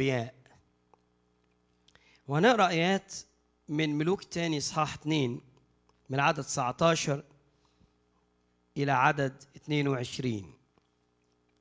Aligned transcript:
الأنبياء. 0.00 0.34
وهنقرأ 2.28 2.68
آيات 2.68 3.14
من 3.68 3.98
ملوك 3.98 4.24
تاني 4.24 4.58
إصحاح 4.58 4.94
2 4.94 5.40
من 6.10 6.20
عدد 6.20 6.42
19 6.42 7.22
إلى 8.76 8.92
عدد 8.92 9.42
22 9.56 10.54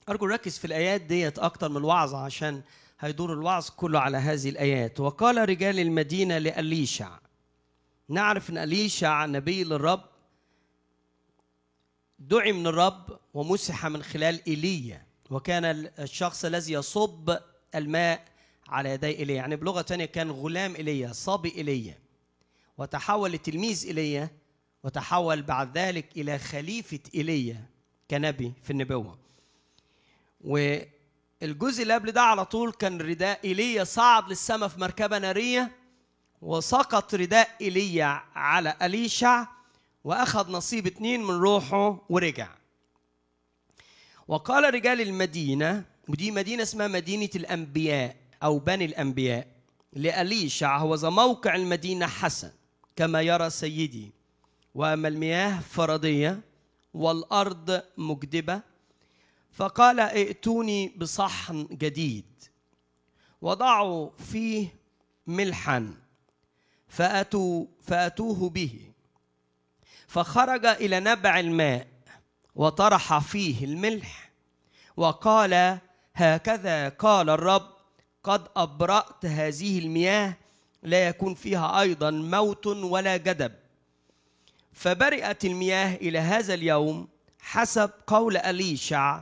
أرجو 0.09 0.27
نركز 0.27 0.57
في 0.57 0.65
الآيات 0.65 1.01
ديت 1.01 1.39
أكتر 1.39 1.69
من 1.69 1.77
الوعظة 1.77 2.17
عشان 2.17 2.61
هيدور 2.99 3.33
الوعظ 3.33 3.69
كله 3.69 3.99
على 3.99 4.17
هذه 4.17 4.49
الآيات. 4.49 4.99
وقال 4.99 5.49
رجال 5.49 5.79
المدينة 5.79 6.37
لأليشع 6.37 7.19
نعرف 8.09 8.49
أن 8.49 8.57
أليشع 8.57 9.25
نبي 9.25 9.63
للرب 9.63 10.03
دعي 12.19 12.51
من 12.51 12.67
الرب 12.67 13.19
ومسح 13.33 13.85
من 13.85 14.03
خلال 14.03 14.47
إيليا 14.47 15.05
وكان 15.29 15.65
الشخص 15.99 16.45
الذي 16.45 16.73
يصب 16.73 17.37
الماء 17.75 18.25
على 18.67 18.89
يدي 18.89 19.07
ايليا 19.19 19.35
يعني 19.35 19.55
بلغة 19.55 19.81
ثانية 19.81 20.05
كان 20.05 20.31
غلام 20.31 20.75
ايليا 20.75 21.13
صبي 21.13 21.53
ايليا 21.57 21.97
وتحول 22.77 23.31
لتلميذ 23.31 23.85
ايليا 23.85 24.29
وتحول 24.83 25.41
بعد 25.41 25.77
ذلك 25.77 26.05
إلى 26.17 26.39
خليفة 26.39 26.99
ايليا 27.15 27.65
كنبي 28.11 28.53
في 28.63 28.69
النبوة. 28.71 29.17
والجزء 30.41 31.83
اللي 31.83 31.93
قبل 31.93 32.11
ده 32.11 32.21
على 32.21 32.45
طول 32.45 32.71
كان 32.71 33.01
رداء 33.01 33.39
ايليا 33.43 33.83
صعد 33.83 34.29
للسماء 34.29 34.69
في 34.69 34.79
مركبة 34.79 35.17
نارية 35.17 35.71
وسقط 36.41 37.15
رداء 37.15 37.49
ايليا 37.61 38.21
على 38.35 38.77
أليشع 38.81 39.45
وأخذ 40.03 40.51
نصيب 40.51 40.87
اتنين 40.87 41.23
من 41.23 41.35
روحه 41.35 42.05
ورجع. 42.09 42.49
وقال 44.27 44.73
رجال 44.73 45.01
المدينة 45.01 45.85
ودي 46.07 46.31
مدينة 46.31 46.63
اسمها 46.63 46.87
مدينة 46.87 47.29
الأنبياء 47.35 48.15
أو 48.43 48.59
بني 48.59 48.85
الأنبياء. 48.85 49.47
لاليشع 49.93 50.77
هو 50.77 50.97
موقع 51.03 51.55
المدينة 51.55 52.07
حسن 52.07 52.51
كما 52.95 53.21
يرى 53.21 53.49
سيدي. 53.49 54.11
وأما 54.75 55.07
المياه 55.07 55.59
فرضية 55.59 56.41
والأرض 56.93 57.81
مجدبه 57.97 58.61
فقال 59.51 59.99
ائتوني 59.99 60.87
بصحن 60.97 61.67
جديد. 61.71 62.25
وضعوا 63.41 64.09
فيه 64.31 64.67
ملحا 65.27 65.93
فاتوا 66.87 67.65
فأتوه 67.81 68.49
به. 68.49 68.79
فخرج 70.07 70.65
إلى 70.65 70.99
نبع 70.99 71.39
الماء 71.39 71.87
وطرح 72.55 73.17
فيه 73.17 73.65
الملح 73.65 74.31
وقال 74.97 75.79
هكذا 76.19 76.89
قال 76.89 77.29
الرب 77.29 77.69
قد 78.23 78.47
أبرأت 78.55 79.25
هذه 79.25 79.79
المياه 79.79 80.37
لا 80.83 81.07
يكون 81.07 81.33
فيها 81.33 81.81
أيضا 81.81 82.11
موت 82.11 82.67
ولا 82.67 83.17
جدب. 83.17 83.53
فبرئت 84.73 85.45
المياه 85.45 85.95
إلى 85.95 86.19
هذا 86.19 86.53
اليوم 86.53 87.07
حسب 87.39 87.91
قول 88.07 88.37
إليشع 88.37 89.21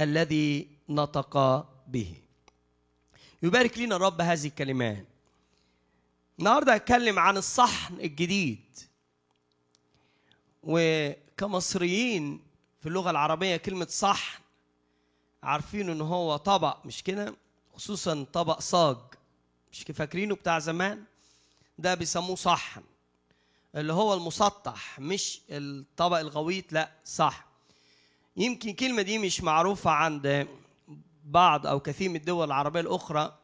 الذي 0.00 0.68
نطق 0.88 1.66
به. 1.88 2.14
يبارك 3.42 3.78
لنا 3.78 3.96
الرب 3.96 4.20
هذه 4.20 4.46
الكلمات 4.46 5.06
النهارده 6.38 6.74
هتكلم 6.74 7.18
عن 7.18 7.36
الصحن 7.36 7.94
الجديد. 7.94 8.78
وكمصريين 10.62 12.40
في 12.80 12.88
اللغة 12.88 13.10
العربية 13.10 13.56
كلمة 13.56 13.86
صحن 13.90 14.45
عارفين 15.46 15.90
إن 15.90 16.00
هو 16.00 16.36
طبق 16.36 16.86
مش 16.86 17.02
كده؟ 17.02 17.34
خصوصا 17.74 18.26
طبق 18.32 18.60
صاج. 18.60 18.96
مش 19.72 19.82
فاكرينه 19.82 20.34
بتاع 20.34 20.58
زمان؟ 20.58 21.04
ده 21.78 21.94
بيسموه 21.94 22.36
صحن. 22.36 22.82
اللي 23.74 23.92
هو 23.92 24.14
المسطح 24.14 25.00
مش 25.00 25.40
الطبق 25.50 26.18
الغويط 26.18 26.72
لا 26.72 26.90
صح. 27.04 27.46
يمكن 28.36 28.68
الكلمة 28.68 29.02
دي 29.02 29.18
مش 29.18 29.40
معروفة 29.40 29.90
عند 29.90 30.48
بعض 31.24 31.66
أو 31.66 31.80
كثير 31.80 32.08
من 32.08 32.16
الدول 32.16 32.46
العربية 32.46 32.80
الأخرى 32.80 33.38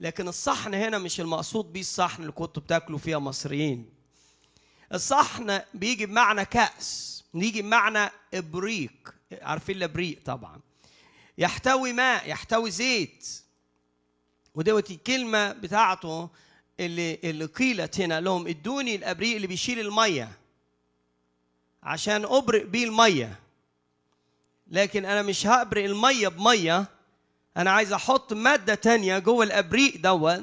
لكن 0.00 0.28
الصحن 0.28 0.74
هنا 0.74 0.98
مش 0.98 1.20
المقصود 1.20 1.72
بيه 1.72 1.80
الصحن 1.80 2.22
اللي 2.22 2.32
كنتوا 2.32 2.62
بتاكلوا 2.62 2.98
فيها 2.98 3.18
مصريين. 3.18 3.90
الصحن 4.94 5.60
بيجي 5.74 6.06
بمعنى 6.06 6.44
كأس 6.44 7.24
يجي 7.34 7.62
بمعنى 7.62 8.10
إبريق. 8.34 9.14
عارفين 9.42 9.76
الإبريق 9.76 10.18
طبعا. 10.24 10.60
يحتوي 11.42 11.92
ماء 11.92 12.28
يحتوي 12.30 12.70
زيت. 12.70 13.28
ودوت 14.54 14.90
الكلمة 14.90 15.52
بتاعته 15.52 16.28
اللي 16.80 17.18
اللي 17.24 17.44
قيلت 17.44 18.00
هنا 18.00 18.20
لهم 18.20 18.46
ادوني 18.48 18.94
الأبريق 18.94 19.34
اللي 19.34 19.46
بيشيل 19.46 19.80
المية 19.80 20.30
عشان 21.82 22.24
أبرق 22.24 22.64
بيه 22.66 22.84
المية. 22.84 23.38
لكن 24.66 25.04
أنا 25.04 25.22
مش 25.22 25.46
هأبرق 25.46 25.84
المية 25.84 26.28
بمية 26.28 26.86
أنا 27.56 27.70
عايز 27.70 27.92
أحط 27.92 28.32
مادة 28.32 28.74
تانية 28.74 29.18
جوه 29.18 29.44
الأبريق 29.44 29.96
دوت. 29.96 30.42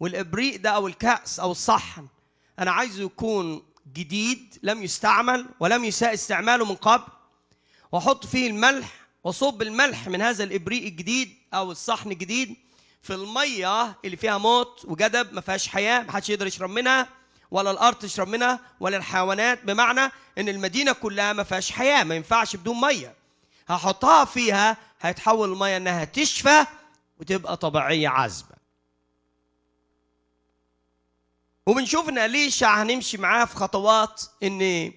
والأبريق 0.00 0.60
ده 0.60 0.70
أو 0.70 0.86
الكأس 0.86 1.40
أو 1.40 1.50
الصحن 1.50 2.06
أنا 2.58 2.70
عايزه 2.70 3.02
يكون 3.02 3.62
جديد 3.92 4.58
لم 4.62 4.82
يستعمل 4.82 5.46
ولم 5.60 5.84
يساء 5.84 6.14
استعماله 6.14 6.64
من 6.64 6.74
قبل. 6.74 7.12
وأحط 7.92 8.26
فيه 8.26 8.50
الملح 8.50 8.99
واصب 9.24 9.62
الملح 9.62 10.08
من 10.08 10.22
هذا 10.22 10.44
الإبريق 10.44 10.82
الجديد 10.82 11.34
أو 11.54 11.70
الصحن 11.72 12.10
الجديد 12.12 12.56
في 13.02 13.14
المية 13.14 13.96
اللي 14.04 14.16
فيها 14.16 14.38
موت 14.38 14.84
وجدب 14.84 15.32
ما 15.32 15.40
فيهاش 15.40 15.68
حياة 15.68 16.02
ما 16.02 16.12
حدش 16.12 16.28
يقدر 16.30 16.46
يشرب 16.46 16.70
منها 16.70 17.08
ولا 17.50 17.70
الأرض 17.70 17.96
تشرب 17.96 18.28
منها 18.28 18.60
ولا 18.80 18.96
الحيوانات. 18.96 19.64
بمعنى 19.64 20.12
إن 20.38 20.48
المدينة 20.48 20.92
كلها 20.92 21.32
ما 21.32 21.42
فيهاش 21.44 21.72
حياة 21.72 22.04
ما 22.04 22.14
ينفعش 22.14 22.56
بدون 22.56 22.80
مية. 22.80 23.14
هحطها 23.68 24.24
فيها 24.24 24.76
هيتحول 25.00 25.52
المية 25.52 25.76
إنها 25.76 26.04
تشفى 26.04 26.66
وتبقى 27.20 27.56
طبيعية 27.56 28.08
عذبة. 28.08 28.60
وبنشوف 31.66 32.08
إن 32.08 32.18
أليشع 32.18 32.82
هنمشي 32.82 33.18
معاه 33.18 33.44
في 33.44 33.56
خطوات 33.56 34.22
إن 34.42 34.92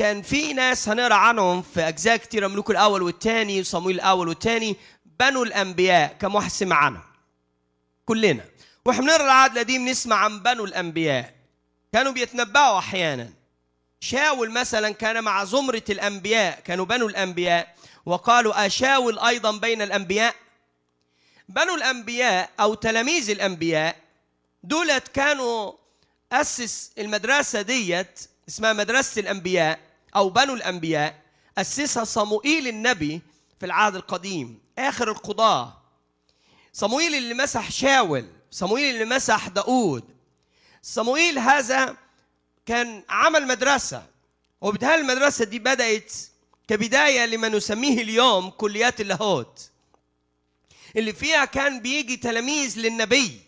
كان 0.00 0.22
في 0.22 0.52
ناس 0.52 0.88
هنقرأ 0.88 1.14
عنهم 1.14 1.62
في 1.62 1.88
أجزاء 1.88 2.16
كتيرة 2.16 2.48
ملوك 2.48 2.70
الأول 2.70 3.02
والثاني 3.02 3.60
وصمويل 3.60 3.96
الأول 3.96 4.28
والثاني 4.28 4.76
بنوا 5.20 5.44
الأنبياء 5.44 6.16
كم 6.20 6.34
واحد 6.34 6.50
سمع 6.50 6.76
عنهم 6.76 7.02
كلنا. 8.06 8.44
وإحنا 8.84 9.02
بنقرأ 9.02 9.24
العهد 9.24 9.52
القديم 9.52 9.88
نسمع 9.88 10.16
عن 10.16 10.40
بنو 10.40 10.64
الأنبياء. 10.64 11.34
كانوا 11.92 12.12
بيتنبأوا 12.12 12.78
أحيانا. 12.78 13.32
شاول 14.00 14.50
مثلا 14.50 14.90
كان 14.90 15.24
مع 15.24 15.44
زمرة 15.44 15.84
الأنبياء 15.90 16.60
كانوا 16.60 16.84
بنو 16.84 17.06
الأنبياء 17.08 17.74
وقالوا 18.06 18.66
أشاول 18.66 19.18
أيضا 19.18 19.58
بين 19.58 19.82
الأنبياء؟ 19.82 20.34
بنو 21.48 21.74
الأنبياء 21.74 22.50
أو 22.60 22.74
تلاميذ 22.74 23.30
الأنبياء 23.30 23.96
دولت 24.62 25.08
كانوا 25.08 25.72
أسس 26.32 26.90
المدرسة 26.98 27.62
ديت 27.62 28.20
اسمها 28.48 28.72
مدرسة 28.72 29.20
الأنبياء 29.20 29.89
أو 30.16 30.28
بنو 30.28 30.54
الأنبياء 30.54 31.22
اسسها 31.58 32.04
صموئيل 32.04 32.68
النبي 32.68 33.20
في 33.60 33.66
العهد 33.66 33.96
القديم 33.96 34.58
آخر 34.78 35.10
القضاة. 35.10 35.80
صموئيل 36.72 37.14
اللي 37.14 37.34
مسح 37.34 37.70
شاول 37.70 38.26
صموئيل 38.50 38.94
اللي 38.94 39.16
مسح 39.16 39.48
داود. 39.48 40.04
صموئيل 40.82 41.38
هذا 41.38 41.96
كان 42.66 43.02
عمل 43.08 43.46
مدرسة. 43.46 44.06
وبالتالي 44.60 44.94
المدرسة 44.94 45.44
دي 45.44 45.58
بدأت 45.58 46.12
كبداية 46.68 47.26
لما 47.26 47.48
نسميه 47.48 48.02
اليوم 48.02 48.50
كليات 48.50 49.00
اللاهوت. 49.00 49.70
اللي 50.96 51.12
فيها 51.12 51.44
كان 51.44 51.80
بيجي 51.80 52.16
تلاميذ 52.16 52.78
للنبي. 52.78 53.40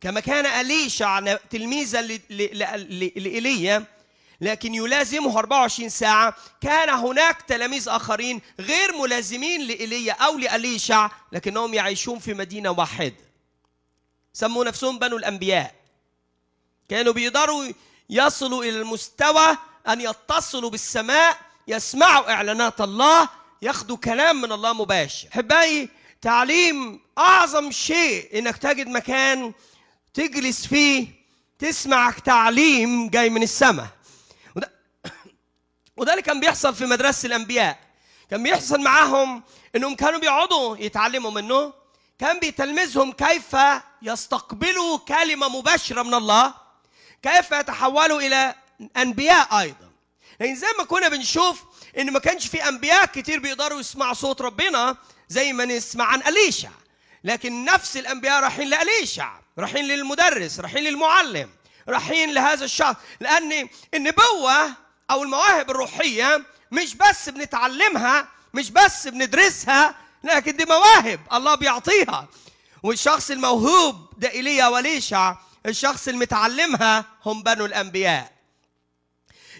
كما 0.00 0.20
كان 0.20 0.46
أليشع 0.46 1.36
تلميذا 1.36 2.02
لإيليا 2.02 3.84
لكن 4.40 4.74
يلازمه 4.74 5.38
24 5.38 5.88
ساعة. 5.88 6.36
كان 6.60 6.88
هناك 6.88 7.42
تلاميذ 7.42 7.88
آخرين 7.88 8.40
غير 8.60 8.96
ملازمين 8.96 9.60
لإيليا 9.60 10.12
أو 10.12 10.38
لأليشع 10.38 11.10
لكنهم 11.32 11.74
يعيشون 11.74 12.18
في 12.18 12.34
مدينة 12.34 12.70
واحدة. 12.70 13.16
سموا 14.32 14.64
نفسهم 14.64 14.98
بنو 14.98 15.16
الأنبياء. 15.16 15.74
كانوا 16.88 17.12
بيقدروا 17.12 17.72
يصلوا 18.10 18.64
إلى 18.64 18.80
المستوى 18.80 19.56
أن 19.88 20.00
يتصلوا 20.00 20.70
بالسماء 20.70 21.36
يسمعوا 21.68 22.32
إعلانات 22.32 22.80
الله 22.80 23.28
ياخدوا 23.62 23.96
كلام 23.96 24.40
من 24.40 24.52
الله 24.52 24.72
مباشر. 24.72 25.28
حبايبي 25.30 25.90
تعليم 26.22 27.00
أعظم 27.18 27.70
شيء 27.70 28.38
إنك 28.38 28.56
تجد 28.56 28.88
مكان 28.88 29.52
تجلس 30.14 30.66
فيه 30.66 31.08
تسمع 31.58 32.10
تعليم 32.10 33.08
جاي 33.08 33.30
من 33.30 33.42
السماء. 33.42 33.86
وده 35.98 36.12
اللي 36.12 36.22
كان 36.22 36.40
بيحصل 36.40 36.74
في 36.74 36.86
مدرسة 36.86 37.26
الأنبياء. 37.26 37.78
كان 38.30 38.42
بيحصل 38.42 38.80
معاهم 38.80 39.42
إنهم 39.76 39.94
كانوا 39.94 40.20
بيقعدوا 40.20 40.76
يتعلموا 40.76 41.30
منه. 41.30 41.72
كان 42.18 42.38
بيتلمذهم 42.38 43.12
كيف 43.12 43.56
يستقبلوا 44.02 44.98
كلمة 44.98 45.48
مباشرة 45.48 46.02
من 46.02 46.14
الله. 46.14 46.54
كيف 47.22 47.52
يتحولوا 47.52 48.20
إلى 48.20 48.54
أنبياء 48.96 49.60
أيضا. 49.60 49.90
لأن 50.40 50.56
زي 50.56 50.66
ما 50.78 50.84
كنا 50.84 51.08
بنشوف 51.08 51.62
إن 51.98 52.12
ما 52.12 52.18
كانش 52.18 52.46
في 52.46 52.68
أنبياء 52.68 53.06
كتير 53.06 53.38
بيقدروا 53.38 53.80
يسمعوا 53.80 54.14
صوت 54.14 54.42
ربنا 54.42 54.96
زي 55.28 55.52
ما 55.52 55.64
نسمع 55.64 56.04
عن 56.04 56.22
أليشع. 56.22 56.70
لكن 57.24 57.64
نفس 57.64 57.96
الأنبياء 57.96 58.40
رايحين 58.40 58.68
لأليشع 58.68 59.32
رايحين 59.58 59.84
للمدرس 59.84 60.60
رايحين 60.60 60.84
للمعلم 60.84 61.50
رايحين 61.88 62.34
لهذا 62.34 62.64
الشخص. 62.64 62.94
لأن 63.20 63.68
النبوة 63.94 64.87
أو 65.10 65.22
المواهب 65.22 65.70
الروحية 65.70 66.44
مش 66.72 66.94
بس 66.94 67.28
بنتعلمها 67.28 68.28
مش 68.54 68.70
بس 68.70 69.08
بندرسها 69.08 69.94
لكن 70.24 70.56
دي 70.56 70.64
مواهب 70.64 71.20
الله 71.32 71.54
بيعطيها. 71.54 72.28
والشخص 72.82 73.30
الموهوب 73.30 74.08
ده 74.18 74.30
إيليا 74.30 74.68
وليشع 74.68 75.34
الشخص 75.66 76.08
المتعلمها 76.08 77.04
هم 77.26 77.42
بنو 77.42 77.66
الأنبياء. 77.66 78.32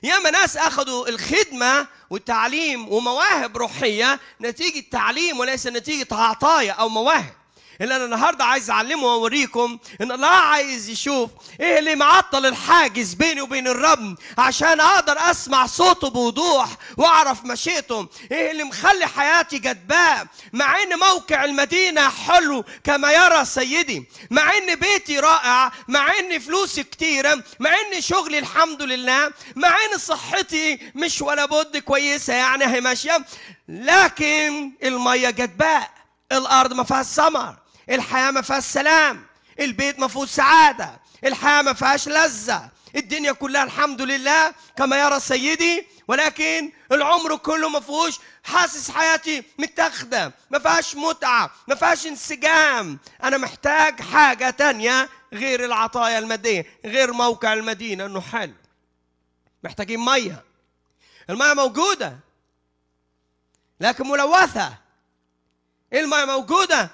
ياما 0.02 0.30
ناس 0.30 0.56
أخذوا 0.56 1.08
الخدمة 1.08 1.86
والتعليم 2.10 2.88
ومواهب 2.92 3.56
روحية 3.56 4.20
نتيجة 4.40 4.84
تعليم 4.90 5.38
وليس 5.40 5.66
نتيجة 5.66 6.14
عطايا 6.14 6.72
أو 6.72 6.88
مواهب. 6.88 7.34
اللي 7.80 7.96
أنا 7.96 8.04
النهارده 8.04 8.44
عايز 8.44 8.70
أعلمه 8.70 9.04
وأوريكم 9.06 9.78
إن 10.00 10.12
الله 10.12 10.28
عايز 10.28 10.88
يشوف 10.88 11.30
إيه 11.60 11.78
اللي 11.78 11.94
معطل 11.94 12.46
الحاجز 12.46 13.14
بيني 13.14 13.40
وبين 13.40 13.68
الرب 13.68 14.16
عشان 14.38 14.80
أقدر 14.80 15.16
أسمع 15.18 15.66
صوته 15.66 16.10
بوضوح 16.10 16.68
وأعرف 16.96 17.44
مشيئته. 17.44 18.08
إيه 18.32 18.50
اللي 18.50 18.64
مخلي 18.64 19.06
حياتي 19.06 19.58
جدباء 19.58 20.26
مع 20.52 20.82
إن 20.82 20.98
موقع 20.98 21.44
المدينة 21.44 22.08
حلو 22.08 22.64
كما 22.84 23.12
يرى 23.12 23.44
سيدي. 23.44 24.04
مع 24.30 24.52
إن 24.56 24.74
بيتي 24.74 25.20
رائع. 25.20 25.72
مع 25.88 26.18
إن 26.18 26.38
فلوسي 26.38 26.82
كتيره 26.82 27.42
مع 27.60 27.70
إن 27.70 28.00
شغلي 28.00 28.38
الحمد 28.38 28.82
لله. 28.82 29.32
مع 29.56 29.68
إن 29.68 29.98
صحتي 29.98 30.78
مش 30.94 31.22
ولا 31.22 31.44
بد 31.44 31.76
كويسة 31.76 32.34
يعني 32.34 32.64
هي 32.66 32.80
ماشيه 32.80 33.24
لكن 33.68 34.72
المية 34.82 35.30
جدباء 35.30 35.90
الأرض 36.32 36.72
ما 36.72 36.84
فيهاش 36.84 37.06
ثمر. 37.06 37.57
الحياة 37.90 38.30
ما 38.30 38.42
فيهاش 38.42 38.64
سلام 38.64 39.26
البيت 39.60 39.98
ما 39.98 40.08
فيهوش 40.08 40.28
سعادة 40.28 41.00
الحياة 41.24 41.62
ما 41.62 41.72
فيهاش 41.72 42.08
لذة 42.08 42.70
الدنيا 42.96 43.32
كلها 43.32 43.62
الحمد 43.64 44.02
لله 44.02 44.54
كما 44.76 45.00
يرى 45.00 45.20
سيدي 45.20 45.86
ولكن 46.08 46.72
العمر 46.92 47.36
كله 47.36 47.68
ما 47.68 47.80
فيهوش 47.80 48.18
حاسس 48.44 48.90
حياتي 48.90 49.42
متاخدة 49.58 50.32
ما 50.50 50.58
فيهاش 50.58 50.96
متعة 50.96 51.50
ما 51.68 51.74
فيهاش 51.74 52.06
انسجام. 52.06 52.98
أنا 53.22 53.38
محتاج 53.38 54.02
حاجة 54.02 54.50
تانية 54.50 55.08
غير 55.32 55.64
العطايا 55.64 56.18
الماديه 56.18 56.66
غير 56.84 57.12
موقع 57.12 57.52
المدينة 57.52 58.06
إنه 58.06 58.20
حلو 58.20 58.54
محتاجين 59.64 60.00
مية. 60.00 60.44
المية 61.30 61.54
موجودة 61.54 62.18
لكن 63.80 64.06
ملوثة. 64.08 64.74
الماء 65.92 66.26
موجودة 66.26 66.90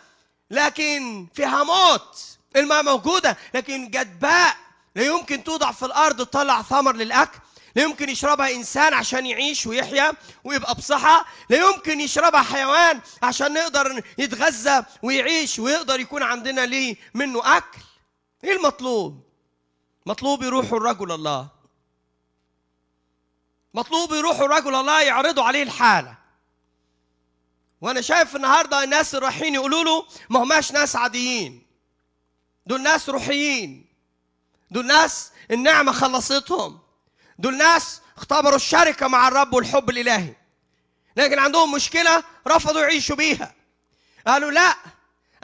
لكن 0.50 1.26
فيها 1.34 1.64
موت 1.64 2.38
الماء 2.56 2.82
موجودة 2.82 3.36
لكن 3.54 3.90
جدباء 3.90 4.56
لا 4.94 5.02
يمكن 5.02 5.44
توضع 5.44 5.72
في 5.72 5.84
الأرض 5.84 6.16
تطلع 6.26 6.62
ثمر 6.62 6.96
للأكل 6.96 7.38
لا 7.76 7.82
يمكن 7.82 8.08
يشربها 8.08 8.50
إنسان 8.54 8.94
عشان 8.94 9.26
يعيش 9.26 9.66
ويحيا 9.66 10.12
ويبقى 10.44 10.74
بصحة 10.74 11.26
لا 11.50 11.56
يمكن 11.56 12.00
يشربها 12.00 12.42
حيوان 12.42 13.00
عشان 13.22 13.54
نقدر 13.54 14.02
يتغذى 14.18 14.84
ويعيش 15.02 15.58
ويقدر 15.58 16.00
يكون 16.00 16.22
عندنا 16.22 16.60
ليه 16.66 16.96
منه 17.14 17.56
أكل. 17.56 17.78
إيه 18.44 18.56
المطلوب؟ 18.56 19.22
مطلوب 20.06 20.42
يروحوا 20.42 20.78
الرجل 20.78 21.12
الله. 21.12 21.48
مطلوب 23.74 24.12
يروحوا 24.12 24.46
الرجل 24.46 24.74
الله 24.74 25.00
يعرضوا 25.02 25.44
عليه 25.44 25.62
الحالة. 25.62 26.14
وأنا 27.84 28.00
شايف 28.00 28.36
النهارده 28.36 28.84
الناس 28.84 29.14
اللي 29.14 29.26
رايحين 29.26 29.54
يقولوا 29.54 29.84
له 29.84 30.06
ما 30.30 30.42
هماش 30.42 30.72
ناس 30.72 30.96
عاديين. 30.96 31.62
دول 32.66 32.82
ناس 32.82 33.08
روحيين. 33.08 33.86
دول 34.70 34.86
ناس 34.86 35.30
النعمة 35.50 35.92
خلصتهم. 35.92 36.78
دول 37.38 37.56
ناس 37.56 38.00
اختبروا 38.16 38.56
الشركة 38.56 39.08
مع 39.08 39.28
الرب 39.28 39.52
والحب 39.52 39.90
الإلهي. 39.90 40.34
لكن 41.16 41.38
عندهم 41.38 41.72
مشكلة 41.72 42.24
رفضوا 42.46 42.80
يعيشوا 42.80 43.16
بيها. 43.16 43.54
قالوا 44.26 44.50
لا 44.50 44.76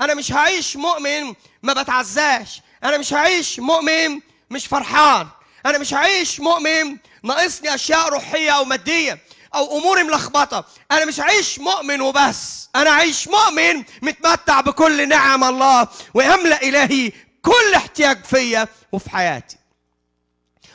أنا 0.00 0.14
مش 0.14 0.32
هعيش 0.32 0.76
مؤمن 0.76 1.34
ما 1.62 1.72
بتعزاش. 1.72 2.60
أنا 2.84 2.98
مش 2.98 3.14
هعيش 3.14 3.58
مؤمن 3.58 4.20
مش 4.50 4.66
فرحان. 4.66 5.28
أنا 5.66 5.78
مش 5.78 5.94
هعيش 5.94 6.40
مؤمن 6.40 6.96
ناقصني 7.22 7.74
أشياء 7.74 8.08
روحية 8.08 8.50
أو 8.50 8.64
مادية. 8.64 9.18
أو 9.54 9.78
أموري 9.78 10.02
ملخبطة. 10.02 10.64
أنا 10.90 11.04
مش 11.04 11.20
عايش 11.20 11.58
مؤمن 11.58 12.00
وبس. 12.00 12.68
أنا 12.76 12.90
عايش 12.90 13.28
مؤمن 13.28 13.84
متمتع 14.02 14.60
بكل 14.60 15.08
نعم 15.08 15.44
الله 15.44 15.88
ويملا 16.14 16.62
إلهي 16.62 17.12
كل 17.42 17.74
احتياج 17.76 18.24
فيا 18.24 18.68
وفي 18.92 19.10
حياتي. 19.10 19.56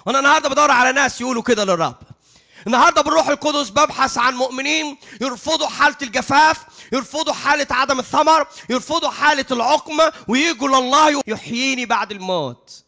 وأنا 0.06 0.20
النهارده 0.20 0.50
بدور 0.50 0.72
على 0.72 0.92
ناس 0.92 1.22
يقولوا 1.22 1.44
كده 1.44 1.64
للرب. 1.64 1.96
النهارده 2.68 3.02
بالروح 3.02 3.28
القدس 3.28 3.70
ببحث 3.70 4.18
عن 4.18 4.34
مؤمنين 4.34 4.98
يرفضوا 5.22 5.68
حالة 5.68 5.96
الجفاف 6.02 6.58
يرفضوا 6.92 7.34
حالة 7.34 7.68
عدم 7.72 8.00
الثمر 8.00 8.48
يرفضوا 8.70 9.10
حالة 9.10 9.46
العقم 9.52 9.98
ويجوا 10.28 10.68
لله 10.68 11.22
يحييني 11.28 11.86
بعد 11.86 12.12
الموت. 12.12 12.84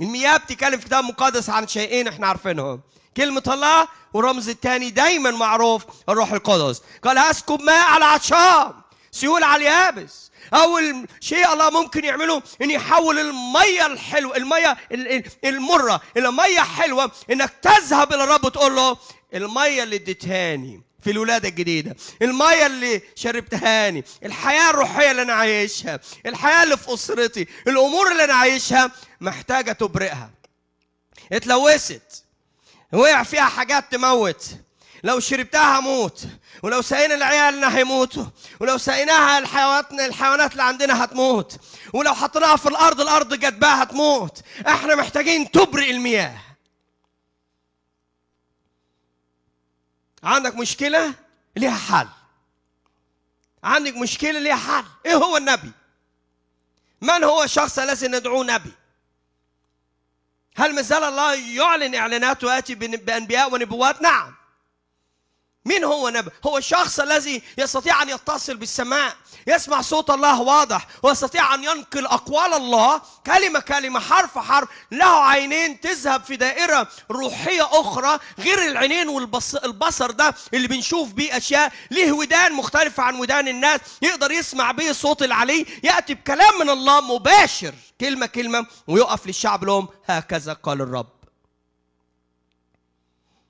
المياه 0.00 0.36
بتتكلم 0.36 0.80
في 0.80 0.86
كتاب 0.86 1.04
مقدس 1.04 1.50
عن 1.50 1.68
شيئين 1.68 2.08
إحنا 2.08 2.26
عارفينهم. 2.26 2.80
كلمة 3.16 3.42
الله 3.48 3.88
والرمز 4.14 4.48
الثاني 4.48 4.90
دايما 4.90 5.30
معروف 5.30 5.84
الروح 6.08 6.32
القدس. 6.32 6.82
قال 7.04 7.18
هسكب 7.18 7.60
ماء 7.60 7.86
على 7.90 8.04
عطشان 8.04 8.72
سيول 9.12 9.44
على 9.44 9.62
اليابس. 9.62 10.30
أول 10.54 11.06
شيء 11.20 11.52
الله 11.52 11.70
ممكن 11.70 12.04
يعمله 12.04 12.42
إن 12.62 12.70
يحول 12.70 13.18
المية 13.18 13.86
الحلوة 13.86 14.36
المية 14.36 14.76
المرة 15.44 16.00
إلى 16.16 16.32
مية 16.32 16.60
حلوة 16.60 17.10
إنك 17.30 17.52
تذهب 17.62 18.12
إلى 18.12 18.24
الرب 18.24 18.44
وتقول 18.44 18.76
له 18.76 18.96
المية 19.34 19.82
اللي 19.82 19.96
اديتهاني 19.96 20.82
في 21.04 21.10
الولادة 21.10 21.48
الجديدة 21.48 21.96
المية 22.22 22.66
اللي 22.66 23.02
شربتهاني 23.14 24.04
الحياة 24.24 24.70
الروحية 24.70 25.10
اللي 25.10 25.22
أنا 25.22 25.32
عايشها 25.32 26.00
الحياة 26.26 26.62
اللي 26.62 26.76
في 26.76 26.94
أسرتي 26.94 27.46
الأمور 27.68 28.12
اللي 28.12 28.24
أنا 28.24 28.34
عايشها 28.34 28.90
محتاجة 29.20 29.72
تبرئها. 29.72 30.30
اتلوثت. 31.32 32.25
وقع 32.92 33.22
فيها 33.22 33.44
حاجات 33.44 33.92
تموت. 33.92 34.56
لو 35.04 35.20
شربتها 35.20 35.78
هموت 35.78 36.26
ولو 36.62 36.82
سقينا 36.82 37.14
لعيالنا 37.14 37.76
هيموتوا 37.76 38.24
ولو 38.60 38.78
سقيناها 38.78 39.38
الحيوانات 39.38 39.92
الحيوانات 39.92 40.52
اللي 40.52 40.62
عندنا 40.62 41.04
هتموت 41.04 41.58
ولو 41.92 42.14
حطيناها 42.14 42.56
في 42.56 42.68
الأرض 42.68 43.00
الأرض 43.00 43.34
جدبها 43.34 43.82
هتموت 43.82 44.40
إحنا 44.68 44.94
محتاجين 44.94 45.50
تبرئ 45.50 45.90
المياه. 45.90 46.38
عندك 50.22 50.54
مشكلة؟ 50.54 51.14
ليها 51.56 51.76
حل. 51.76 52.08
عندك 53.64 53.96
مشكلة؟ 53.96 54.38
ليها 54.38 54.56
حل. 54.56 54.84
إيه 55.06 55.14
هو 55.14 55.36
النبي؟ 55.36 55.72
من 57.00 57.24
هو 57.24 57.42
الشخص 57.42 57.78
الذي 57.78 58.08
ندعوه 58.08 58.44
نبي؟ 58.44 58.72
هل 60.56 60.74
ما 60.74 60.82
زال 60.82 61.04
الله 61.04 61.34
يعلن 61.34 61.94
اعلانات 61.94 62.44
وياتي 62.44 62.74
بأنبياء 62.74 63.52
ونبوات؟ 63.52 64.02
نعم. 64.02 64.34
مين 65.66 65.84
هو 65.84 66.08
نبي؟ 66.08 66.30
هو 66.46 66.58
الشخص 66.58 67.00
الذي 67.00 67.42
يستطيع 67.58 68.02
أن 68.02 68.08
يتصل 68.08 68.56
بالسماء، 68.56 69.16
يسمع 69.46 69.80
صوت 69.80 70.10
الله 70.10 70.40
واضح، 70.40 70.86
ويستطيع 71.02 71.54
أن 71.54 71.64
ينقل 71.64 72.06
أقوال 72.06 72.54
الله. 72.54 73.00
كلمة 73.26 73.60
كلمة 73.60 74.00
حرف 74.00 74.38
حرف، 74.38 74.68
له 74.92 75.24
عينين 75.24 75.80
تذهب 75.80 76.24
في 76.24 76.36
دائرة 76.36 76.88
روحية 77.10 77.68
أخرى 77.80 78.18
غير 78.38 78.66
العينين 78.66 79.08
والبصر 79.08 80.10
ده 80.10 80.34
اللي 80.54 80.68
بنشوف 80.68 81.12
بيه 81.12 81.36
أشياء، 81.36 81.72
ليه 81.90 82.12
ودان 82.12 82.52
مختلفه 82.52 83.02
عن 83.02 83.14
ودان 83.14 83.48
الناس، 83.48 83.80
يقدر 84.02 84.30
يسمع 84.30 84.72
بيه 84.72 84.92
صوت 84.92 85.22
العلي، 85.22 85.66
يأتي 85.82 86.14
بكلام 86.14 86.58
من 86.60 86.70
الله 86.70 87.00
مباشر. 87.00 87.74
كلمة 88.00 88.26
كلمة 88.26 88.66
ويقف 88.86 89.26
للشعب 89.26 89.64
لهم. 89.64 89.88
هكذا 90.06 90.52
قال 90.52 90.80
الرب. 90.80 91.15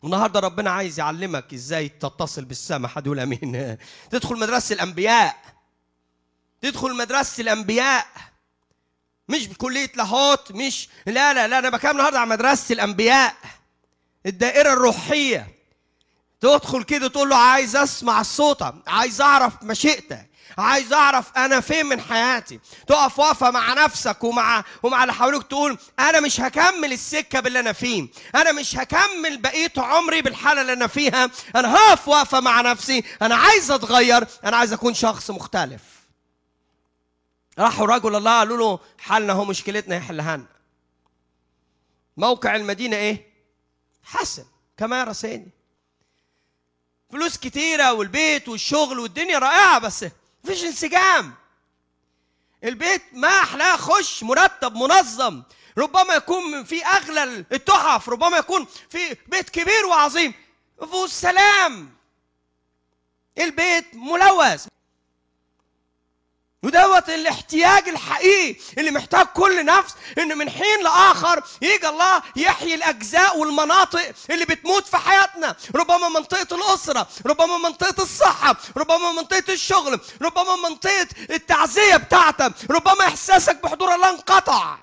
النهارده 0.04 0.40
ربنا 0.40 0.70
عايز 0.70 0.98
يعلمك 0.98 1.54
إزاي 1.54 1.88
تتصل 1.88 2.44
بالسماء 2.44 2.90
حد 2.90 3.06
يقول 3.06 3.20
آمين. 3.20 3.76
تدخل 4.10 4.38
مدرسة 4.38 4.74
الأنبياء. 4.74 5.36
تدخل 6.62 6.96
مدرسة 6.96 7.40
الأنبياء. 7.40 8.06
مش 9.28 9.48
بكلية 9.48 9.92
لاهوت 9.96 10.52
مش 10.52 10.88
لا 11.06 11.34
لا 11.34 11.48
لا 11.48 11.58
أنا 11.58 11.70
بكلم 11.70 11.90
النهارده 11.90 12.20
عن 12.20 12.28
مدرسة 12.28 12.72
الأنبياء. 12.72 13.36
الدائرة 14.26 14.72
الروحية. 14.72 15.56
تدخل 16.40 16.82
كده 16.82 17.08
تقول 17.08 17.28
له 17.28 17.36
عايز 17.36 17.76
أسمع 17.76 18.22
صوتك 18.22 18.74
عايز 18.86 19.20
أعرف 19.20 19.62
مشيئتك. 19.62 20.30
عايز 20.58 20.92
اعرف 20.92 21.36
أنا 21.36 21.60
فين 21.60 21.86
من 21.86 22.00
حياتي. 22.00 22.60
تقف 22.86 23.18
واقفة 23.18 23.50
مع 23.50 23.72
نفسك 23.84 24.24
ومع 24.24 24.64
ومع 24.82 25.02
اللي 25.02 25.14
حواليك 25.14 25.42
تقول 25.42 25.78
أنا 25.98 26.20
مش 26.20 26.40
هكمل 26.40 26.92
السكة 26.92 27.40
باللي 27.40 27.60
أنا 27.60 27.72
فيه. 27.72 28.08
أنا 28.34 28.52
مش 28.52 28.76
هكمل 28.76 29.38
بقية 29.38 29.72
عمري 29.76 30.22
بالحالة 30.22 30.60
اللي 30.60 30.72
أنا 30.72 30.86
فيها. 30.86 31.30
أنا 31.56 31.74
هقف 31.76 32.08
واقفة 32.08 32.40
مع 32.40 32.60
نفسي. 32.60 33.04
أنا 33.22 33.34
عايز 33.36 33.70
اتغير. 33.70 34.26
أنا 34.44 34.56
عايز 34.56 34.72
اكون 34.72 34.94
شخص 34.94 35.30
مختلف. 35.30 35.82
راحوا 37.58 37.86
رجل 37.86 38.16
الله 38.16 38.38
قالوا 38.38 38.56
له 38.56 38.78
حالنا 38.98 39.32
هو 39.32 39.44
مشكلتنا 39.44 39.96
يحلها 39.96 40.36
لنا 40.36 40.46
موقع 42.16 42.56
المدينة 42.56 42.96
إيه؟ 42.96 43.26
حسن. 44.04 44.44
كما 44.76 45.00
يرى 45.00 45.14
سيدي. 45.14 45.50
فلوس 47.10 47.36
كتيرة 47.38 47.92
والبيت 47.92 48.48
والشغل 48.48 48.98
والدنيا 48.98 49.38
رائعة 49.38 49.78
بس 49.78 50.04
مفيش 50.46 50.64
انسجام 50.64 51.34
البيت 52.64 53.02
ما 53.12 53.28
أحلاه 53.28 53.76
خش 53.76 54.22
مرتب 54.22 54.74
منظم. 54.74 55.42
ربما 55.78 56.14
يكون 56.14 56.64
في 56.64 56.84
أغلى 56.86 57.44
التحف 57.52 58.08
ربما 58.08 58.38
يكون 58.38 58.66
في 58.90 59.16
بيت 59.26 59.50
كبير 59.50 59.86
وعظيم. 59.86 60.34
مفيهوش 60.78 61.10
سلام 61.10 61.90
البيت 63.38 63.94
ملوث. 63.94 64.66
ودوت 66.66 67.08
الاحتياج 67.10 67.88
الحقيقي 67.88 68.56
اللي 68.78 68.90
محتاج 68.90 69.26
كل 69.26 69.64
نفس 69.64 69.94
ان 70.18 70.38
من 70.38 70.50
حين 70.50 70.82
لآخر 70.82 71.42
يجي 71.62 71.88
الله 71.88 72.22
يحيي 72.36 72.74
الأجزاء 72.74 73.38
والمناطق 73.38 74.12
اللي 74.30 74.44
بتموت 74.44 74.86
في 74.86 74.96
حياتنا. 74.96 75.56
ربما 75.74 76.08
منطقة 76.08 76.56
الأسرة 76.56 77.08
ربما 77.26 77.58
منطقة 77.58 78.02
الصحة 78.02 78.56
ربما 78.76 79.12
منطقة 79.12 79.52
الشغل 79.52 80.00
ربما 80.22 80.56
منطقة 80.68 81.08
التعزية 81.30 81.96
بتاعتك 81.96 82.52
ربما 82.70 83.00
إحساسك 83.06 83.62
بحضور 83.62 83.94
الله 83.94 84.10
انقطع. 84.10 84.76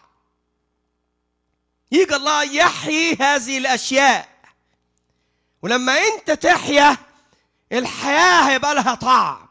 يجي 1.92 2.16
الله 2.16 2.44
يحيي 2.44 3.18
هذه 3.22 3.58
الأشياء. 3.58 4.30
ولما 5.62 5.98
أنت 6.08 6.32
تحيا 6.32 6.98
الحياة 7.72 8.50
هيبقى 8.50 8.76
لها 8.76 8.96
طعم. 8.96 9.43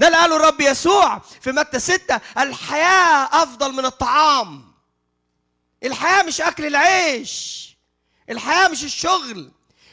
ده 0.00 0.06
اللي 0.06 0.18
قاله 0.18 0.36
الرب 0.36 0.60
يسوع 0.60 1.18
في 1.40 1.52
متى 1.52 1.78
ستة؟ 1.80 2.20
الحياة 2.38 3.42
أفضل 3.42 3.72
من 3.72 3.84
الطعام. 3.84 4.72
الحياة 5.84 6.22
مش 6.22 6.40
أكل 6.40 6.66
العيش. 6.66 7.66
الحياة 8.30 8.68
مش 8.68 8.84
الشغل. 8.84 9.50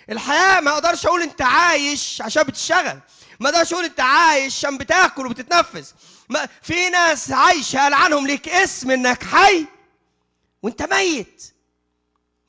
الحياة 0.10 0.60
ما 0.60 0.72
أقدرش 0.72 1.06
أقول 1.06 1.22
أنت 1.22 1.42
عايش 1.42 2.22
عشان 2.22 2.44
بتشتغل. 2.44 3.00
ما 3.40 3.50
أقدرش 3.50 3.74
أقول 3.74 3.86
أنت 3.86 4.00
عايش 4.00 4.58
عشان 4.58 4.78
بتاكل 4.78 5.26
وبتتنفس. 5.26 5.94
ما 6.30 6.48
في 6.62 6.90
ناس 6.90 7.32
عايشة 7.32 7.80
قال 7.80 7.94
عنهم 7.94 8.28
ليك 8.28 8.50
اسم 8.50 8.92
إنك 8.92 9.24
حي 9.24 9.66
وأنت 10.62 10.82
ميت. 10.94 11.54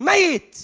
ميت. 0.01 0.57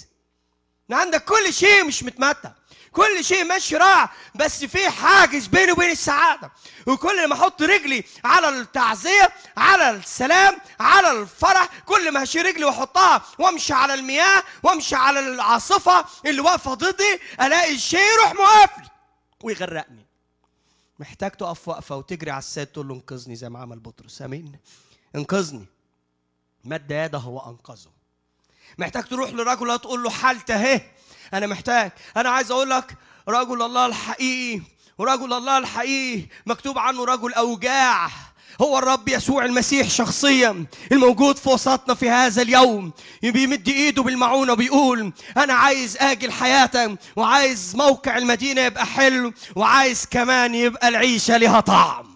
عندك 0.91 1.25
كل 1.25 1.53
شيء 1.53 1.83
مش 1.83 2.03
متمتع. 2.03 2.51
كل 2.95 3.25
شيء 3.25 3.43
ماشي 3.43 3.77
راع 3.77 4.09
بس 4.35 4.65
في 4.65 4.89
حاجز 4.89 5.47
بيني 5.47 5.71
وبين 5.71 5.91
السعادة. 5.91 6.51
وكل 6.87 7.29
ما 7.29 7.35
أحط 7.35 7.61
رجلي 7.61 8.03
على 8.23 8.49
التعزية 8.49 9.29
على 9.57 9.89
السلام 9.89 10.57
على 10.79 11.11
الفرح 11.11 11.69
كل 11.85 12.11
ما 12.11 12.23
هشيل 12.23 12.45
رجلي 12.45 12.65
وأحطها 12.65 13.21
وأمشي 13.39 13.73
على 13.73 13.93
المياه 13.93 14.43
وأمشي 14.63 14.95
على 14.95 15.19
العاصفة 15.19 16.05
اللي 16.25 16.41
واقفة 16.41 16.73
ضدي 16.73 17.19
ألاقي 17.41 17.75
الشيء 17.75 18.07
يروح 18.13 18.33
موقفني 18.33 18.87
ويغرقني. 19.43 20.05
محتاج 20.99 21.31
تقف 21.31 21.67
وقفة 21.67 21.95
وتجري 21.95 22.31
على 22.31 22.39
السيد 22.39 22.67
تقول 22.67 22.87
له 22.87 22.93
انقذني 22.93 23.35
زي 23.35 23.49
ما 23.49 23.59
عمل 23.59 23.79
بطرس. 23.79 24.21
امين 24.21 24.59
انقذني. 25.15 25.65
مد 26.63 26.91
يده 26.91 27.19
وانقذه 27.19 27.91
محتاج 28.77 29.03
تروح 29.03 29.29
لرجل 29.29 29.79
تقول 29.79 30.03
له 30.03 30.09
حالته 30.09 30.55
أهي. 30.55 30.81
أنا 31.33 31.47
محتاج. 31.47 31.91
أنا 32.17 32.29
عايز 32.29 32.51
أقول 32.51 32.69
لك 32.69 32.95
رجل 33.27 33.61
الله 33.61 33.85
الحقيقي 33.85 34.61
ورجل 34.97 35.33
الله 35.33 35.57
الحقيقي 35.57 36.27
مكتوب 36.45 36.79
عنه 36.79 37.05
رجل 37.05 37.33
أوجاع. 37.33 38.09
هو 38.61 38.77
الرب 38.77 39.09
يسوع 39.09 39.45
المسيح 39.45 39.89
شخصيا 39.89 40.65
الموجود 40.91 41.37
في 41.37 41.49
وسطنا 41.49 41.93
في 41.95 42.09
هذا 42.09 42.41
اليوم. 42.41 42.91
بيمد 43.23 43.67
إيده 43.69 44.03
بالمعونة 44.03 44.53
وبيقول 44.53 45.13
أنا 45.37 45.53
عايز 45.53 45.97
آجل 45.97 46.31
حياتك 46.31 46.99
وعايز 47.15 47.75
موقع 47.75 48.17
المدينة 48.17 48.61
يبقى 48.61 48.85
حلو 48.85 49.33
وعايز 49.55 50.05
كمان 50.05 50.55
يبقى 50.55 50.87
العيشة 50.87 51.37
لها 51.37 51.59
طعم. 51.59 52.15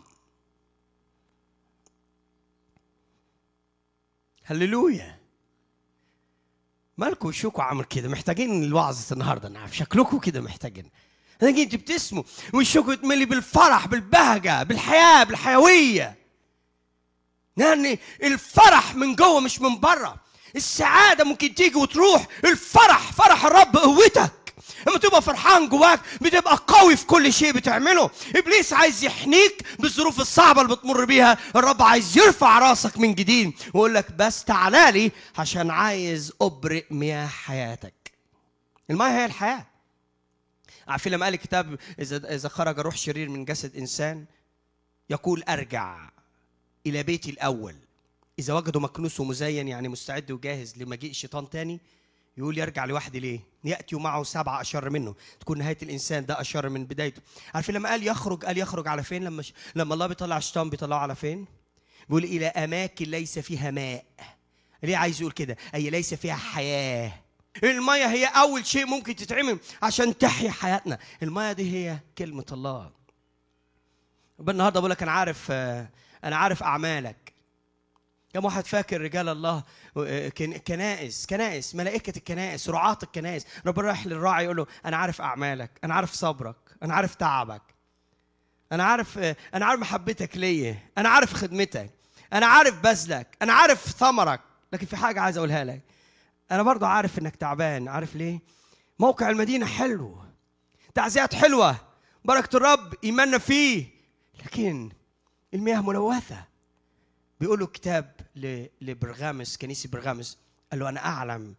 هللويا. 4.46 5.19
مالكم 7.00 7.28
وشكوا 7.28 7.64
عامل 7.64 7.84
كده 7.84 8.10
محتاجين 8.10 8.64
الوعظة 8.64 9.14
النهارده 9.14 9.50
نعرف 9.50 9.78
شكلكم 9.78 10.20
كده 10.20 10.42
محتاجين. 10.42 10.90
محتاجين 11.34 11.70
تبتسموا 11.70 12.24
وشكوا 12.54 12.94
يتملي 12.94 13.26
بالفرح 13.26 13.88
بالبهجة 13.88 14.64
بالحياة 14.64 15.24
بالحيوية. 15.24 16.16
يعني 17.58 18.00
الفرح 18.24 18.96
من 18.96 19.16
جوه 19.16 19.40
مش 19.40 19.62
من 19.62 19.80
بره 19.80 20.16
السعادة 20.56 21.24
ممكن 21.24 21.56
تيجي 21.56 21.76
وتروح 21.78 22.28
الفرح 22.46 23.12
فرح 23.12 23.46
الرب 23.46 23.78
قوتك 23.78 24.32
لما 24.88 24.98
تبقى 24.98 25.22
فرحان 25.22 25.70
جواك 25.70 26.00
بتبقى 26.22 26.64
قوي 26.68 26.98
في 26.98 27.06
كل 27.06 27.34
شيء 27.34 27.52
بتعمله. 27.52 28.10
إبليس 28.36 28.74
عايز 28.74 29.04
يحنيك 29.04 29.64
بالظروف 29.80 30.20
الصعبة 30.20 30.62
اللي 30.62 30.76
بتمر 30.76 31.06
بيها. 31.06 31.38
الرب 31.56 31.82
عايز 31.82 32.18
يرفع 32.18 32.60
راسك 32.60 32.98
من 32.98 33.16
جديد 33.16 33.54
ويقول 33.74 33.94
لك 33.96 34.12
بس 34.12 34.44
تعالى 34.44 34.92
لي 34.92 35.12
عشان 35.38 35.72
عايز 35.72 36.34
أبرئ 36.42 36.86
مياه 36.92 37.28
حياتك. 37.28 38.12
المياه 38.90 39.10
هي 39.10 39.26
الحياة. 39.26 39.66
عارفين 40.88 41.12
لما 41.14 41.26
قال 41.26 41.34
الكتاب 41.34 41.80
إذا 42.00 42.36
إذا 42.36 42.50
خرج 42.50 42.80
روح 42.80 42.98
شرير 42.98 43.30
من 43.30 43.46
جسد 43.46 43.76
إنسان 43.76 44.26
يقول 45.10 45.44
أرجع 45.44 46.10
إلى 46.86 47.04
بيتي 47.04 47.30
الأول. 47.30 47.76
إذا 48.40 48.54
وجدوا 48.54 48.82
مكنوس 48.82 49.20
ومزين 49.20 49.68
يعني 49.68 49.88
مستعد 49.88 50.32
وجاهز 50.32 50.78
لمجيء 50.78 51.10
الشيطان 51.10 51.50
تاني 51.50 51.80
يقول 52.40 52.58
يرجع 52.58 52.86
لوحدي 52.86 53.20
ليه؟ 53.20 53.40
يأتي 53.64 53.96
معه 53.96 54.24
سبعة 54.24 54.62
أشر 54.62 54.90
منه، 54.90 55.16
تكون 55.40 55.58
نهاية 55.58 55.78
الإنسان 55.84 56.26
ده 56.26 56.42
أشر 56.42 56.70
من 56.70 56.86
بدايته. 56.86 57.22
عارفين 57.54 57.76
لما 57.76 57.90
قال 57.90 58.08
يخرج 58.08 58.46
قال 58.46 58.58
يخرج 58.58 58.88
على 58.88 59.04
فين؟ 59.04 59.24
لما 59.24 59.42
ش... 59.42 59.54
لما 59.76 59.94
الله 59.94 60.08
بيطلع 60.08 60.38
الشيطان 60.38 60.70
بيطلعه 60.70 61.00
على 61.00 61.16
فين؟ 61.16 61.46
بيقول 62.08 62.24
إلى 62.24 62.48
اماكن 62.48 63.06
ليس 63.06 63.40
فيها 63.40 63.72
ماء. 63.72 64.06
ليه 64.84 64.98
عايز 64.98 65.22
يقول 65.22 65.32
كده؟ 65.34 65.58
أي 65.76 65.90
ليس 65.90 66.14
فيها 66.14 66.36
حياة. 66.36 67.12
المية 67.64 68.06
هي 68.06 68.26
أول 68.26 68.66
شيء 68.66 68.86
ممكن 68.86 69.16
تتعمل 69.16 69.60
عشان 69.82 70.18
تحيا 70.18 70.52
حياتنا، 70.52 71.00
المية 71.24 71.52
دي 71.52 71.72
هي 71.72 72.00
كلمة 72.18 72.46
الله. 72.52 72.92
النهارده 74.40 74.80
بقول 74.80 74.92
لك 74.92 75.04
أنا 75.04 75.12
عارف 75.12 75.52
أنا 76.24 76.36
عارف 76.36 76.64
أعمالك 76.64 77.29
كم 78.34 78.46
واحد 78.46 78.68
فاكر 78.68 79.02
رجال 79.02 79.30
الله 79.30 79.64
كنائس 80.68 81.26
كنائس 81.26 81.76
ملائكة 81.76 82.18
الكنائس 82.18 82.70
رعاة 82.70 82.98
الكنائس. 83.04 83.46
ربنا 83.66 83.88
رايح 83.88 84.08
للراعي 84.08 84.46
يقول 84.46 84.58
له 84.58 84.68
أنا 84.86 84.98
عارف 84.98 85.22
أعمالك 85.22 85.72
أنا 85.84 85.94
عارف 85.94 86.14
صبرك 86.14 86.56
أنا 86.84 86.94
عارف 86.94 87.16
تعبك 87.16 87.62
أنا 88.72 88.84
عارف 88.84 89.18
أنا 89.54 89.66
عارف 89.66 89.80
محبتك 89.80 90.38
ليا 90.38 90.80
أنا 90.98 91.10
عارف 91.10 91.34
خدمتك 91.34 91.90
أنا 92.34 92.46
عارف 92.46 92.82
بذلك 92.82 93.38
أنا 93.42 93.54
عارف 93.54 93.86
ثمرك. 93.86 94.42
لكن 94.74 94.86
في 94.86 94.98
حاجة 94.98 95.22
عايز 95.22 95.38
أقولها 95.38 95.64
لك. 95.64 95.82
أنا 96.52 96.64
برضو 96.64 96.86
عارف 96.86 97.20
إنك 97.20 97.36
تعبان. 97.36 97.88
عارف 97.88 98.16
ليه؟ 98.16 98.40
موقع 99.00 99.30
المدينة 99.30 99.66
حلو. 99.66 100.18
تعزيات 100.96 101.36
حلوة. 101.36 101.76
بركة 102.26 102.58
الرب 102.58 102.94
إيماننا 103.04 103.38
فيه. 103.38 103.86
لكن 104.46 104.90
المياه 105.54 105.82
ملوثة. 105.82 106.49
بيقولوا 107.40 107.68
كتاب 107.68 108.16
لبرغامس 108.82 109.58
كنيسة 109.58 109.90
برغامس 109.90 110.38
قال 110.72 110.80
له 110.80 110.90
أنا 110.90 111.06
أعلم 111.06 111.56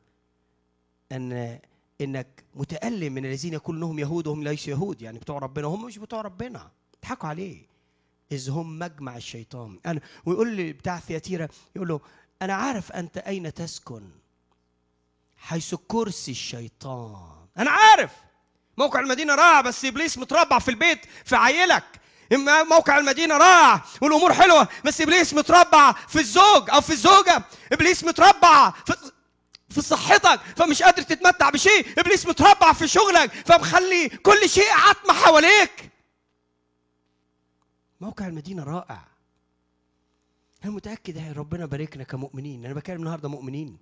أن 1.12 1.58
إنك 2.00 2.44
متألم 2.54 3.12
من 3.12 3.26
الذين 3.26 3.58
كلهم 3.58 3.98
يهود 3.98 4.26
وهم 4.26 4.44
ليسوا 4.44 4.72
يهود 4.72 5.02
يعني 5.02 5.18
بتوع 5.18 5.38
ربنا 5.38 5.66
هم 5.66 5.84
مش 5.84 5.98
بتوع 5.98 6.20
ربنا 6.20 6.70
اضحكوا 6.98 7.28
عليه. 7.28 7.70
إذ 8.32 8.50
هم 8.50 8.78
مجمع 8.78 9.16
الشيطان. 9.16 9.78
أنا 9.86 10.00
ويقول 10.26 10.52
لي 10.56 10.72
بتاع 10.72 10.98
ثياتيرا 11.00 11.48
يقول 11.76 11.88
له 11.88 12.00
أنا 12.42 12.54
عارف 12.54 12.92
أنت 12.92 13.18
أين 13.18 13.54
تسكن 13.54 14.10
حيث 15.36 15.74
كرسي 15.88 16.30
الشيطان. 16.30 17.46
أنا 17.58 17.70
عارف! 17.70 18.12
موقع 18.78 19.00
المدينة 19.00 19.34
رائع 19.34 19.60
بس 19.60 19.84
إبليس 19.84 20.18
متربع 20.18 20.58
في 20.58 20.70
البيت 20.70 21.04
في 21.24 21.36
عيلك. 21.36 21.99
موقع 22.70 22.98
المدينة 22.98 23.36
رائع 23.36 23.84
والأمور 24.00 24.34
حلوة 24.34 24.68
بس 24.84 25.00
إبليس 25.00 25.34
متربع 25.34 25.92
في 25.92 26.20
الزوج 26.20 26.70
أو 26.70 26.80
في 26.80 26.90
الزوجة. 26.90 27.44
إبليس 27.72 28.04
متربع 28.04 28.70
في 28.70 28.96
في 29.68 29.82
صحتك 29.82 30.40
فمش 30.56 30.82
قادر 30.82 31.02
تتمتع 31.02 31.50
بشيء. 31.50 31.86
إبليس 31.98 32.26
متربع 32.26 32.72
في 32.72 32.88
شغلك 32.88 33.32
فمخلي 33.46 34.08
كل 34.08 34.48
شيء 34.48 34.72
عتمة 34.72 35.14
حواليك. 35.14 35.90
موقع 38.00 38.26
المدينة 38.26 38.64
رائع. 38.64 39.04
أنا 40.64 40.72
متأكد 40.72 41.16
يا 41.16 41.32
ربنا 41.36 41.66
باركنا 41.66 42.04
كمؤمنين. 42.04 42.64
أنا 42.64 42.74
بكلم 42.74 42.96
النهارده 42.96 43.28
مؤمنين. 43.28 43.78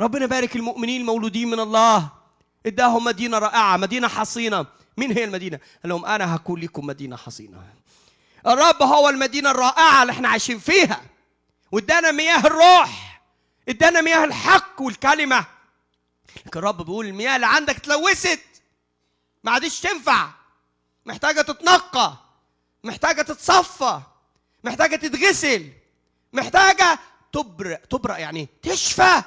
ربنا 0.00 0.26
بارك 0.26 0.56
المؤمنين 0.56 1.00
المولودين 1.00 1.50
من 1.50 1.60
الله. 1.60 2.08
إداهم 2.66 3.04
مدينة 3.04 3.38
رائعة 3.38 3.76
مدينة 3.76 4.08
حصينة. 4.08 4.66
مين 4.96 5.12
هي 5.12 5.24
المدينة؟ 5.24 5.60
قال 5.82 5.88
لهم 5.90 6.04
أنا 6.04 6.36
هكون 6.36 6.60
لكم 6.60 6.86
مدينة 6.86 7.16
حصينة. 7.16 7.62
الرب 8.46 8.82
هو 8.82 9.08
المدينة 9.08 9.50
الرائعة 9.50 10.02
اللي 10.02 10.12
إحنا 10.12 10.28
عايشين 10.28 10.58
فيها. 10.58 11.02
وإدانا 11.72 12.10
مياه 12.10 12.38
الروح. 12.46 13.22
إدانا 13.68 14.00
مياه 14.00 14.24
الحق 14.24 14.82
والكلمة. 14.82 15.44
لكن 16.46 16.58
الرب 16.58 16.76
بيقول 16.76 17.06
المياه 17.06 17.36
اللي 17.36 17.46
عندك 17.46 17.76
اتلوثت. 17.76 18.40
ما 19.44 19.50
عادش 19.52 19.80
تنفع. 19.80 20.28
محتاجة 21.06 21.40
تتنقى. 21.40 22.16
محتاجة 22.84 23.22
تتصفى. 23.22 24.00
محتاجة 24.64 24.96
تتغسل. 24.96 25.72
محتاجة 26.32 26.98
تبرق 27.32 27.80
تبرق 27.84 28.20
يعني 28.20 28.48
تشفى. 28.62 29.22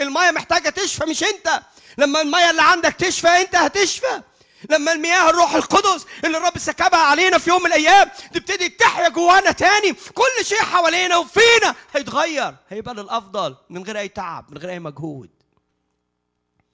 الميه 0.00 0.30
محتاجة 0.30 0.68
تشفى 0.68 1.04
مش 1.04 1.22
أنت. 1.24 1.62
لما 1.98 2.20
الميه 2.20 2.50
اللي 2.50 2.62
عندك 2.62 2.92
تشفى 2.92 3.28
أنت 3.28 3.56
هتشفى. 3.56 4.22
لما 4.70 4.92
المياه 4.92 5.30
الروح 5.30 5.54
القدس 5.54 6.06
اللي 6.24 6.38
الرب 6.38 6.58
سكبها 6.58 7.00
علينا 7.00 7.38
في 7.38 7.50
يوم 7.50 7.60
من 7.62 7.66
الأيام 7.66 8.10
تبتدي 8.32 8.68
تحيا 8.68 9.08
جوانا 9.08 9.52
تاني 9.52 9.92
كل 9.92 10.44
شيء 10.44 10.58
حوالينا 10.58 11.16
وفينا 11.16 11.74
هيتغير 11.94 12.54
هيبقى 12.68 12.94
للأفضل 12.94 13.56
من 13.70 13.84
غير 13.84 13.98
أي 13.98 14.08
تعب 14.08 14.50
من 14.50 14.58
غير 14.58 14.70
أي 14.70 14.78
مجهود. 14.78 15.30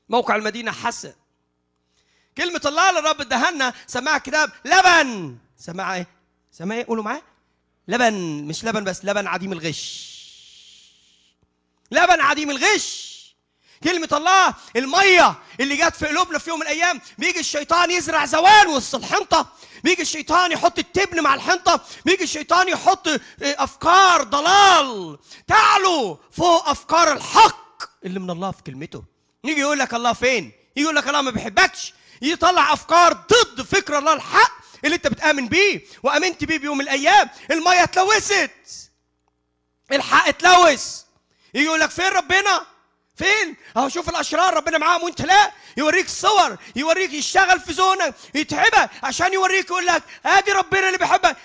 موقع 0.09 0.37
المدينة 0.37 0.73
حسن. 0.73 1.13
كلمة 2.39 2.61
الله 2.67 3.11
اداها 3.11 3.51
لنا 3.51 3.75
سماها 3.87 4.19
كتاب 4.19 4.53
لبن. 4.65 5.39
سماها 5.59 5.95
إيه؟ 5.95 6.07
سماها 6.53 6.79
إيه؟ 6.79 6.87
قولوا 6.87 7.05
معايا. 7.05 7.23
لبن 7.89 8.15
مش 8.45 8.65
لبن 8.65 8.85
بس 8.85 9.05
لبن 9.05 9.27
عديم 9.27 9.53
الغش. 9.53 10.13
لبن 11.91 12.21
عديم 12.21 12.51
الغش. 12.51 13.22
كلمة 13.85 14.09
الله 14.13 14.55
المية 14.77 15.35
اللي 15.61 15.77
جت 15.77 15.97
في 15.97 16.07
قلوبنا 16.07 16.39
في 16.39 16.51
يوم 16.51 16.61
من 16.61 16.67
الأيام 16.67 17.01
بيجي 17.19 17.41
الشيطان 17.41 17.91
يزرع 17.91 18.25
زوال 18.27 18.69
وسط 18.69 18.95
الحنطة 18.95 19.47
بيجي 19.85 20.03
الشيطان 20.03 20.53
يحط 20.53 20.79
التبن 20.79 21.21
مع 21.21 21.35
الحنطة 21.35 21.81
بيجي 22.05 22.25
الشيطان 22.25 22.69
يحط 22.69 23.09
أفكار 23.43 24.23
ضلال. 24.23 25.19
تعلو 25.47 26.19
فوق 26.33 26.69
أفكار 26.69 27.13
الحق 27.13 27.83
اللي 28.05 28.21
من 28.21 28.31
الله 28.31 28.51
في 28.51 28.63
كلمته. 28.63 29.05
يجي 29.45 29.61
يقول 29.61 29.79
لك 29.79 29.95
الله 29.95 30.13
فين؟ 30.13 30.45
يجي 30.45 30.85
يقول 30.85 30.97
لك 30.97 31.09
الله 31.09 31.21
ما 31.21 31.31
بيحبكش. 31.31 31.95
يطلع 32.23 32.73
أفكار 32.73 33.13
ضد 33.13 33.63
فكر 33.63 33.99
الله 33.99 34.13
الحق 34.13 34.53
اللي 34.85 34.97
أنت 34.97 35.07
بتآمن 35.07 35.49
بيه 35.49 35.81
وآمنت 36.03 36.45
بيه 36.45 36.59
بيوم 36.59 36.79
من 36.79 36.85
الأيام. 36.85 37.31
المية 37.51 37.83
اتلوثت. 37.83 38.91
الحق 39.93 40.29
اتلوث. 40.29 41.03
يجي 41.55 41.67
يقول 41.67 41.81
لك 41.81 41.91
فين 41.91 42.09
ربنا؟ 42.09 42.67
فين؟ 43.17 43.57
اهو 43.77 43.89
شوف 43.89 44.09
الأشرار 44.09 44.55
ربنا 44.55 44.79
معاهم 44.79 45.03
وانت 45.03 45.21
لا. 45.23 45.53
يوريك 45.77 46.09
صور 46.09 46.57
يوريك 46.77 47.13
يشتغل 47.13 47.61
في 47.61 47.73
زونك 47.73 48.15
يتعبك 48.35 48.91
عشان 49.03 49.33
يوريك 49.33 49.67
يقول 49.67 49.87
لك 49.87 50.03
آدي 50.27 50.53
ربنا 50.53 50.87
اللي 50.87 50.99
بيحبك 50.99 51.37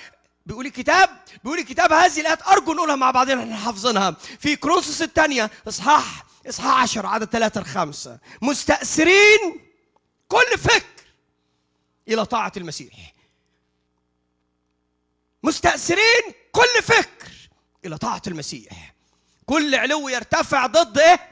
بيقول 0.45 0.65
الكتاب 0.65 1.09
بيقول 1.43 1.59
الكتاب 1.59 1.93
هذه 1.93 2.21
الآيات 2.21 2.47
أرجو 2.47 2.74
نقولها 2.74 2.95
مع 2.95 3.12
بعضنا 3.12 3.41
إحنا 3.43 3.55
حافظينها. 3.57 4.12
في 4.39 4.55
كرونسوس 4.55 5.01
الثانية 5.01 5.51
إصحاح 5.67 6.24
إصحاح 6.50 6.81
10 6.81 7.07
عدد 7.07 7.25
3 7.29 7.63
5 7.63 8.19
مستأثرين 8.41 9.67
كل 10.27 10.57
فكر 10.57 11.03
إلى 12.07 12.25
طاعة 12.25 12.51
المسيح. 12.57 12.93
مستأثرين 15.43 16.24
كل 16.51 16.83
فكر 16.83 17.31
إلى 17.86 17.97
طاعة 17.97 18.21
المسيح. 18.27 18.93
كل 19.45 19.75
علو 19.75 20.09
يرتفع 20.09 20.65
ضد 20.65 20.97
إيه؟ 20.97 21.29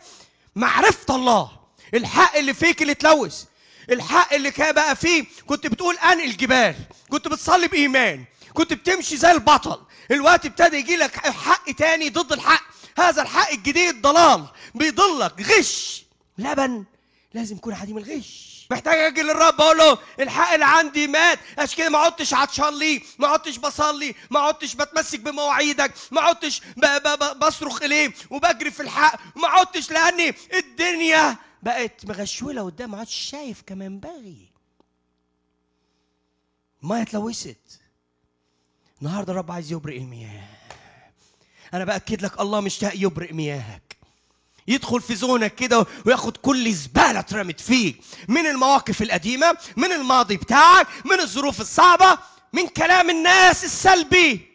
معرفة 0.55 1.15
الله. 1.15 1.51
الحق 1.93 2.35
اللي 2.35 2.53
فيك 2.53 2.81
اللي 2.81 2.91
اتلوث. 2.91 3.43
الحق 3.91 4.33
اللي 4.33 4.51
كان 4.51 4.75
بقى 4.75 4.95
فيه 4.95 5.25
كنت 5.45 5.67
بتقول 5.67 5.97
أن 5.97 6.21
الجبال. 6.21 6.75
كنت 7.09 7.27
بتصلي 7.27 7.67
بإيمان. 7.67 8.25
كنت 8.53 8.73
بتمشي 8.73 9.17
زي 9.17 9.31
البطل. 9.31 9.81
الوقت 10.11 10.45
ابتدى 10.45 10.77
يجي 10.77 10.95
لك 10.95 11.27
حق 11.29 11.71
تاني 11.71 12.09
ضد 12.09 12.31
الحق. 12.33 12.63
هذا 12.97 13.21
الحق 13.21 13.51
الجديد 13.51 14.01
ضلال. 14.01 14.45
بيضلك 14.75 15.41
غش. 15.41 16.03
لبن 16.37 16.85
لازم 17.33 17.55
يكون 17.55 17.73
عديم 17.73 17.97
الغش. 17.97 18.54
محتاج 18.71 18.97
أجي 18.97 19.21
للرب 19.21 19.61
أقول 19.61 19.77
له 19.77 19.97
الحق 20.19 20.53
اللي 20.53 20.65
عندي 20.65 21.07
مات. 21.07 21.39
عشان 21.57 21.77
كده 21.77 21.89
ما 21.89 21.97
عدتش 21.97 22.33
عطشان 22.33 22.79
ليه 22.79 23.01
ما 23.19 23.27
عدتش 23.27 23.57
بصلي 23.57 24.15
ما 24.29 24.39
عدتش 24.39 24.75
بتمسك 24.75 25.19
بمواعيدك 25.19 25.91
ما 26.11 26.21
عدتش 26.21 26.61
بصرخ 27.37 27.81
اليه 27.81 28.13
وبجري 28.29 28.71
في 28.71 28.79
الحق 28.79 29.19
ما 29.37 29.47
عدتش 29.47 29.91
لاني 29.91 30.33
الدنيا 30.53 31.37
بقت 31.63 32.05
مغشولة 32.05 32.61
قدام 32.61 32.91
ما 32.91 32.99
عدتش 32.99 33.15
شايف 33.15 33.61
كما 33.67 33.85
ينبغي 33.85 34.49
ما 36.81 37.01
اتلوثت. 37.01 37.81
النهارده 39.01 39.31
الرب 39.33 39.51
عايز 39.51 39.71
يبرق 39.71 39.95
المياه. 39.95 40.47
أنا 41.73 41.85
بأكد 41.85 42.21
لك 42.21 42.39
الله 42.39 42.59
مشتاق 42.61 42.91
يبرق 42.95 43.33
مياهك. 43.33 43.84
يدخل 44.67 45.01
في 45.01 45.15
زونك 45.15 45.55
كده 45.55 45.85
وياخد 46.05 46.37
كل 46.37 46.73
زبالة 46.73 47.19
اترمت 47.19 47.61
فيك. 47.61 48.01
من 48.27 48.45
المواقف 48.45 49.01
القديمة 49.01 49.57
من 49.77 49.91
الماضي 49.91 50.37
بتاعك 50.37 50.87
من 51.05 51.19
الظروف 51.19 51.61
الصعبة 51.61 52.17
من 52.53 52.67
كلام 52.67 53.09
الناس 53.09 53.63
السلبي. 53.63 54.47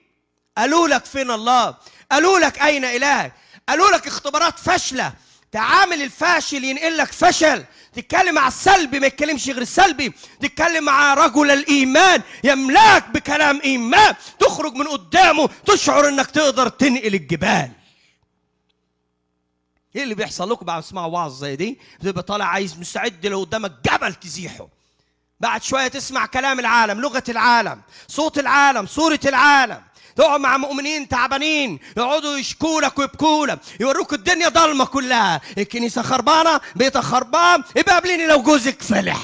قالوا 0.58 0.88
لك 0.88 1.04
فين 1.04 1.30
الله؟ 1.30 1.74
قالوا 2.12 2.38
لك 2.38 2.62
أين 2.62 2.84
إلهك؟ 2.84 3.32
قالوا 3.68 3.90
لك 3.90 4.06
اختبارات 4.06 4.58
فاشلة. 4.58 5.12
تعامل 5.52 6.02
الفاشل 6.02 6.64
ينقل 6.64 6.96
لك 6.96 7.12
فشل. 7.12 7.64
تتكلم 7.94 8.34
مع 8.34 8.48
السلبي 8.48 9.00
ما 9.00 9.06
يتكلمش 9.06 9.48
غير 9.48 9.62
السلبي. 9.62 10.12
تتكلم 10.40 10.84
مع 10.84 11.14
رجل 11.14 11.50
الإيمان 11.50 12.22
يملاك 12.44 13.08
بكلام 13.08 13.60
إيمان. 13.64 14.14
تخرج 14.38 14.74
من 14.74 14.88
قدامه 14.88 15.48
تشعر 15.66 16.08
إنك 16.08 16.30
تقدر 16.30 16.68
تنقل 16.68 17.14
الجبال. 17.14 17.70
إيه 19.96 20.02
اللي 20.02 20.14
بيحصل 20.14 20.50
لكم 20.50 20.66
بعد 20.66 20.82
تسمعوا 20.82 21.12
وعظ 21.12 21.38
زي 21.38 21.56
دي؟ 21.56 21.78
بتبقى 22.00 22.22
طالع 22.22 22.44
عايز 22.44 22.78
مستعد 22.78 23.26
لو 23.26 23.40
قدامك 23.40 23.72
جبل 23.92 24.14
تزيحه. 24.14 24.68
بعد 25.40 25.62
شوية 25.62 25.88
تسمع 25.88 26.26
كلام 26.26 26.60
العالم 26.60 27.00
لغة 27.00 27.24
العالم 27.28 27.82
صوت 28.08 28.38
العالم 28.38 28.86
صورة 28.86 29.20
العالم. 29.24 29.82
تقعد 30.16 30.40
مع 30.40 30.56
مؤمنين 30.56 31.08
تعبانين 31.08 31.78
يقعدوا 31.96 32.38
يشكوا 32.38 32.80
لك 32.80 32.98
ويبكوا 32.98 33.46
لك 33.46 33.58
يوروك 33.80 34.12
الدنيا 34.12 34.48
ضلمة 34.48 34.84
كلها. 34.84 35.40
الكنيسة 35.58 36.02
خربانة 36.02 36.60
بيتك 36.76 37.00
خربان 37.00 37.62
يبقى 37.76 37.94
قابليني 37.94 38.26
لو 38.26 38.42
جوزك 38.42 38.82
فلح. 38.82 39.20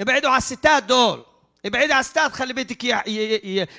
ابعدوا 0.00 0.30
على 0.30 0.38
الستات 0.38 0.82
دول. 0.82 1.24
ابعدوا 1.66 1.94
على 1.94 2.00
الستات 2.00 2.32
خلي 2.32 2.52
بيتك 2.52 2.84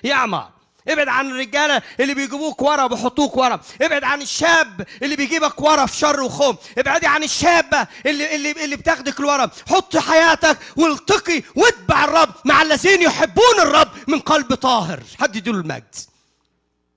يعمر 0.04 0.50
ابعد 0.88 1.08
عن 1.08 1.32
الرجالة 1.32 1.82
اللي 2.00 2.14
بيجيبوك 2.14 2.62
ورا 2.62 2.84
وبيحطوك 2.84 3.38
ورا. 3.38 3.62
ابعد 3.82 4.04
عن 4.04 4.22
الشاب 4.22 4.88
اللي 5.04 5.16
بيجيبك 5.16 5.62
ورا 5.62 5.86
في 5.86 5.98
شر 5.98 6.22
وخوف. 6.22 6.56
ابعدي 6.78 7.08
عن 7.08 7.24
الشابة 7.24 7.88
اللي 8.06 8.36
اللي 8.36 8.52
اللي 8.52 8.76
بتاخدك 8.76 9.20
لورا. 9.20 9.52
حط 9.70 9.98
حياتك 9.98 10.58
والتقي 10.78 11.44
واتبع 11.56 12.04
الرب 12.04 12.30
مع 12.46 12.62
الذين 12.62 13.02
يحبون 13.02 13.60
الرب 13.60 13.92
من 14.08 14.20
قلب 14.20 14.54
طاهر. 14.54 15.04
حد 15.20 15.36
يديله 15.36 15.58
المجد. 15.58 15.96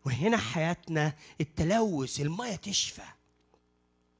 وهنا 0.05 0.37
حياتنا 0.37 1.12
التلوث 1.40 2.20
المية 2.20 2.57
تشفى. 2.57 3.03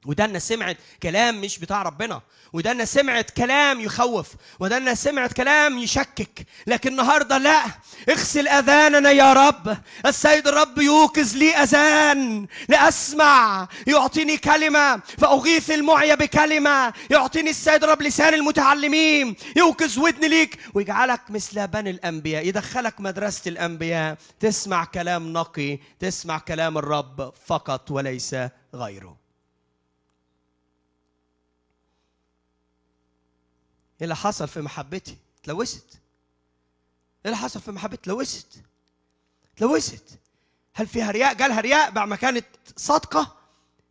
ودانا 0.05 0.39
سمعت 0.39 0.77
كلام 1.03 1.41
مش 1.41 1.59
بتاع 1.59 1.81
ربنا 1.81 2.21
ودانا 2.53 2.85
سمعت 2.85 3.31
كلام 3.31 3.81
يخوف 3.81 4.27
ودانا 4.59 4.93
سمعت 4.93 5.33
كلام 5.33 5.77
يشكك 5.77 6.47
لكن 6.67 6.91
النهارده 6.91 7.37
لا. 7.37 7.65
اغسل 8.09 8.47
أذاننا 8.47 9.11
يا 9.11 9.33
رب. 9.33 9.77
السيد 10.05 10.47
الرب 10.47 10.77
يوقظ 10.77 11.35
لي 11.35 11.55
أذان 11.55 12.47
لأسمع. 12.69 13.67
يعطيني 13.87 14.37
كلمة 14.37 15.01
فأغيث 15.17 15.71
المعي 15.71 16.15
بكلمة. 16.15 16.93
يعطيني 17.11 17.49
السيد 17.49 17.83
الرب 17.83 18.01
لسان 18.01 18.33
المتعلمين. 18.33 19.35
يوقظ 19.55 19.99
ودني 19.99 20.27
ليك. 20.27 20.59
ويجعلك 20.73 21.21
مثل 21.29 21.67
بني 21.67 21.89
الأنبياء. 21.89 22.47
يدخلك 22.47 23.01
مدرسة 23.01 23.49
الأنبياء. 23.49 24.17
تسمع 24.39 24.85
كلام 24.85 25.33
نقي 25.33 25.79
تسمع 25.99 26.37
كلام 26.37 26.77
الرب 26.77 27.33
فقط 27.47 27.91
وليس 27.91 28.35
غيره. 28.75 29.26
إيه 34.01 34.03
اللي 34.03 34.15
حصل 34.15 34.47
في 34.47 34.61
محبتي؟ 34.61 35.17
اتلوثت. 35.41 35.91
إيه 37.25 37.25
اللي 37.25 37.37
حصل 37.37 37.61
في 37.61 37.71
محبتي؟ 37.71 38.01
اتلوثت. 38.01 38.47
اتلوثت. 39.55 40.19
هل 40.75 40.87
فيها 40.87 41.11
رياء؟ 41.11 41.33
جالها 41.33 41.61
رياء 41.61 41.89
بعد 41.91 42.07
ما 42.07 42.15
كانت 42.15 42.45
صادقه 42.77 43.35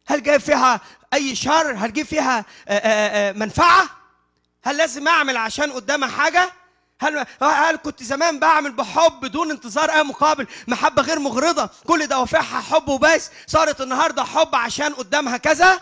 هل 0.07 0.23
جاي 0.23 0.41
فيها 0.41 0.81
أي 1.15 1.35
شر؟ 1.35 1.75
هل 1.77 1.93
جاي 1.93 2.05
فيها 2.05 2.39
آه، 2.39 2.45
آه، 2.73 3.29
آه، 3.29 3.33
منفعة؟ 3.33 3.89
هل 4.63 4.77
لازم 4.77 5.09
أعمل 5.09 5.37
عشان 5.37 5.73
قدامها 5.73 6.09
حاجة؟ 6.09 6.53
هل 7.01 7.27
هل 7.43 7.77
كنت 7.77 8.03
زمان 8.03 8.39
بعمل 8.39 8.73
بحب 8.73 9.21
بدون 9.21 9.51
انتظار 9.51 9.91
أي 9.91 10.03
مقابل؟ 10.03 10.47
محبة 10.69 11.03
غير 11.03 11.19
مغرضة. 11.19 11.71
كل 11.87 12.07
دوافعها 12.07 12.61
حب 12.61 12.89
وبس. 12.89 13.31
صارت 13.47 13.81
النهارده 13.81 14.25
حب 14.25 14.55
عشان 14.55 14.95
قدامها 14.95 15.37
كذا؟ 15.37 15.81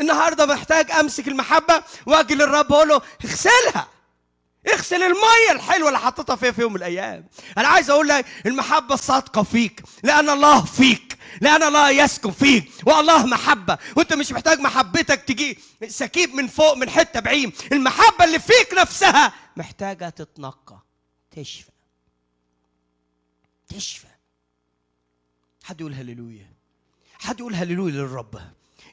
النهارده 0.00 0.46
محتاج 0.46 0.90
أمسك 0.90 1.28
المحبة 1.28 1.82
وأجي 2.06 2.34
للرب 2.34 2.72
أقول 2.72 2.88
له 2.88 3.02
اغسلها. 3.24 3.88
اغسل 4.68 5.02
المية 5.02 5.52
الحلوة 5.52 5.88
اللي 5.88 5.98
حطيتها 5.98 6.36
فيها 6.36 6.50
في 6.52 6.60
يوم 6.60 6.72
من 6.72 6.78
الأيام. 6.78 7.28
أنا 7.58 7.68
عايز 7.68 7.90
أقول 7.90 8.08
لك 8.08 8.26
المحبة 8.46 8.94
الصادقه 8.94 9.42
فيك 9.42 9.82
لأن 10.02 10.30
الله 10.30 10.64
فيك 10.64 11.18
لأن 11.40 11.62
الله 11.62 11.90
يسكن 11.90 12.30
فيك 12.30 12.70
والله 12.86 13.26
محبة. 13.26 13.78
وأنت 13.96 14.12
مش 14.12 14.32
محتاج 14.32 14.60
محبتك 14.60 15.22
تجي 15.22 15.58
سكيب 15.88 16.34
من 16.34 16.48
فوق 16.48 16.76
من 16.76 16.90
حتة 16.90 17.20
بعيد. 17.20 17.52
المحبة 17.72 18.24
اللي 18.24 18.38
فيك 18.38 18.74
نفسها 18.78 19.32
محتاجة 19.56 20.08
تتنقى 20.08 20.78
تشفى. 21.30 21.70
تشفى. 23.68 24.06
حد 25.64 25.80
يقول 25.80 25.94
هللويا؟ 25.94 26.52
حد 27.18 27.40
يقول 27.40 27.54
هللويا 27.54 27.92
للرب؟ 27.92 28.40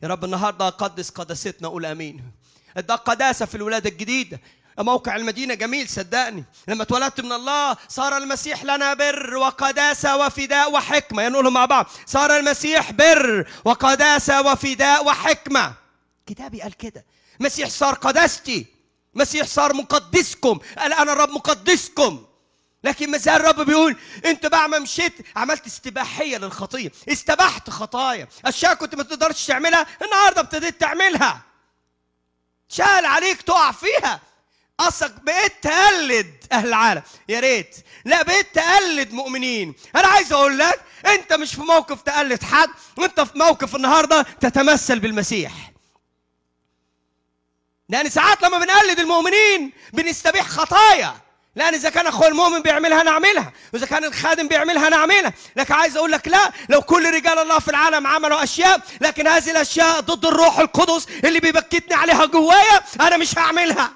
يا 0.04 0.08
رب 0.08 0.26
النهارده 0.26 0.70
قدس 0.70 1.10
قداستنا 1.10 1.68
قول 1.68 1.86
آمين. 1.86 2.32
ده 2.76 2.96
قداسة 2.96 3.46
في 3.46 3.56
الولادة 3.56 3.90
الجديدة. 3.90 4.40
موقع 4.80 5.16
المدينة 5.16 5.54
جميل 5.54 5.90
صدقني. 5.90 6.44
لما 6.68 6.84
اتولدت 6.84 7.22
من 7.22 7.32
الله 7.32 7.78
صار 7.88 8.18
المسيح 8.18 8.64
لنا 8.64 8.94
بر 8.94 9.36
وقداسة 9.36 10.18
وفداء 10.18 10.72
وحكمة. 10.72 11.24
ينقولهم 11.24 11.54
مع 11.54 11.66
بعض. 11.66 11.86
صار 12.06 12.38
المسيح 12.38 12.92
بر 12.92 13.50
وقداسة 13.66 14.42
وفداء 14.42 15.06
وحكمة. 15.06 15.74
كتابي 16.28 16.62
قال 16.62 16.74
كده. 16.74 17.06
مسيح 17.40 17.70
صار 17.70 17.94
قداستي. 17.94 18.66
مسيح 19.14 19.48
صار 19.48 19.74
مقدسكم. 19.74 20.60
قال 20.78 20.94
أنا 20.94 21.14
الرب 21.14 21.30
مقدسكم. 21.30 22.26
لكن 22.84 23.12
ما 23.12 23.18
زال 23.18 23.36
الرب 23.36 23.62
بيقول 23.62 23.96
انت 24.26 24.46
بعد 24.46 24.70
ما 24.70 24.80
مشيت 24.80 25.14
عملت 25.36 25.66
استباحية 25.66 26.38
للخطية. 26.38 26.92
استبحت 27.10 27.70
خطايا. 27.70 28.28
أشياء 28.46 28.74
كنت 28.74 28.96
ما 28.96 29.04
تقدرش 29.04 29.46
تعملها 29.46 29.86
النهارده 30.02 30.42
ابتديت 30.42 30.82
تعملها. 30.82 31.42
شال 32.70 33.06
عليك 33.06 33.42
تقع 33.42 33.72
فيها. 33.72 34.22
أصلك 34.80 35.12
بقيت 35.24 35.54
تقلد 35.62 36.44
أهل 36.52 36.68
العالم. 36.68 37.02
يا 37.30 37.40
ريت. 37.40 37.76
لا 38.06 38.24
بقيت 38.24 38.56
تقلد 38.56 39.12
مؤمنين. 39.14 39.76
أنا 39.96 40.08
عايز 40.08 40.34
أقول 40.34 40.60
لك 40.60 40.82
أنت 41.06 41.34
مش 41.34 41.56
في 41.56 41.62
موقف 41.62 42.02
تقلد 42.02 42.44
حد 42.44 42.70
وانت 42.98 43.22
في 43.22 43.38
موقف 43.38 43.76
النهارده 43.76 44.22
تتمثل 44.22 45.00
بالمسيح. 45.00 45.72
لأن 47.90 48.10
ساعات 48.10 48.42
لما 48.44 48.60
بنقلد 48.60 49.00
المؤمنين 49.00 49.72
بنستبيح 49.94 50.48
خطايا. 50.48 51.29
لأن 51.56 51.74
إذا 51.74 51.90
كان 51.90 52.08
اخويا 52.08 52.30
المؤمن 52.30 52.60
بيعملها 52.62 53.04
نعملها 53.04 53.52
وإذا 53.74 53.86
كان 53.86 54.04
الخادم 54.04 54.48
بيعملها 54.48 54.90
نعملها. 54.90 55.34
لكن 55.56 55.74
عايز 55.74 55.98
أقول 55.98 56.12
لك 56.12 56.28
لا 56.28 56.52
لو 56.70 56.82
كل 56.82 57.14
رجال 57.14 57.40
الله 57.40 57.60
في 57.60 57.68
العالم 57.68 58.08
عملوا 58.08 58.44
أشياء 58.44 58.82
لكن 59.02 59.28
هذه 59.28 59.52
الأشياء 59.52 60.00
ضد 60.00 60.26
الروح 60.26 60.60
القدس 60.60 61.08
اللي 61.24 61.40
بيبكتني 61.40 61.96
عليها 61.96 62.26
جوايا 62.26 62.82
أنا 63.02 63.18
مش 63.18 63.38
هعملها. 63.38 63.92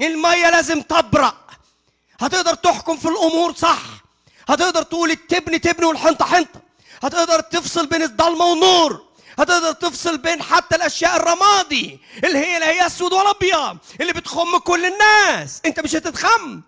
المية 0.00 0.50
لازم 0.50 0.82
تبرق 0.82 1.50
هتقدر 2.20 2.54
تحكم 2.54 2.96
في 2.96 3.08
الأمور 3.08 3.54
صح. 3.54 3.80
هتقدر 4.48 4.82
تقول 4.82 5.10
التبن 5.10 5.60
تبن 5.60 5.84
والحنطة 5.84 6.24
حنطة. 6.24 6.60
هتقدر 7.02 7.40
تفصل 7.40 7.86
بين 7.86 8.02
الضلمة 8.02 8.44
والنور. 8.44 9.05
هتقدر 9.38 9.72
تفصل 9.72 10.18
بين 10.18 10.42
حتى 10.42 10.76
الأشياء 10.76 11.16
الرمادي 11.16 12.00
اللي 12.24 12.38
هي 12.38 12.58
لا 12.58 12.70
هي 12.70 12.86
أسود 12.86 13.12
ولا 13.12 13.30
أبيض 13.30 13.78
اللي 14.00 14.12
بتخم 14.12 14.58
كل 14.58 14.84
الناس. 14.84 15.62
أنت 15.66 15.80
مش 15.80 15.94
هتتخم. 15.94 16.60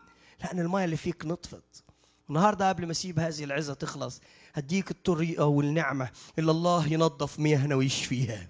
لأن 0.44 0.60
المية 0.60 0.84
اللي 0.84 0.96
فيك 0.96 1.22
نطفت. 1.24 1.84
النهارده 2.28 2.68
قبل 2.68 2.86
ما 2.86 2.92
أسيب 2.92 3.18
هذه 3.18 3.44
العظه 3.44 3.74
تخلص 3.74 4.20
هديك 4.54 4.90
الطريقة 4.90 5.44
والنعمة 5.44 6.08
اللي 6.38 6.50
الله 6.50 6.86
ينظف 6.92 7.38
مياهنا 7.38 7.74
ويشفيها. 7.74 8.48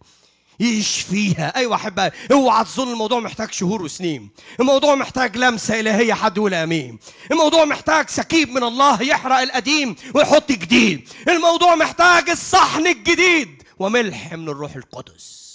يشفيها. 0.60 1.56
أيوه 1.56 1.74
أحبائي 1.76 2.10
أوعى 2.32 2.64
تظن 2.64 2.92
الموضوع 2.92 3.20
محتاج 3.20 3.52
شهور 3.52 3.82
وسنين. 3.82 4.30
الموضوع 4.60 4.94
محتاج 4.94 5.36
لمسة 5.36 5.80
إلهية 5.80 6.14
حد 6.14 6.36
يقول 6.36 6.54
أمين. 6.54 6.98
الموضوع 7.30 7.64
محتاج 7.64 8.08
سكيب 8.08 8.50
من 8.50 8.62
الله 8.62 9.02
يحرق 9.02 9.38
القديم 9.38 9.96
ويحط 10.14 10.52
جديد. 10.52 11.08
الموضوع 11.28 11.74
محتاج 11.74 12.30
الصحن 12.30 12.86
الجديد. 12.86 13.62
وملح 13.78 14.32
من 14.32 14.48
الروح 14.48 14.76
القدس. 14.76 15.48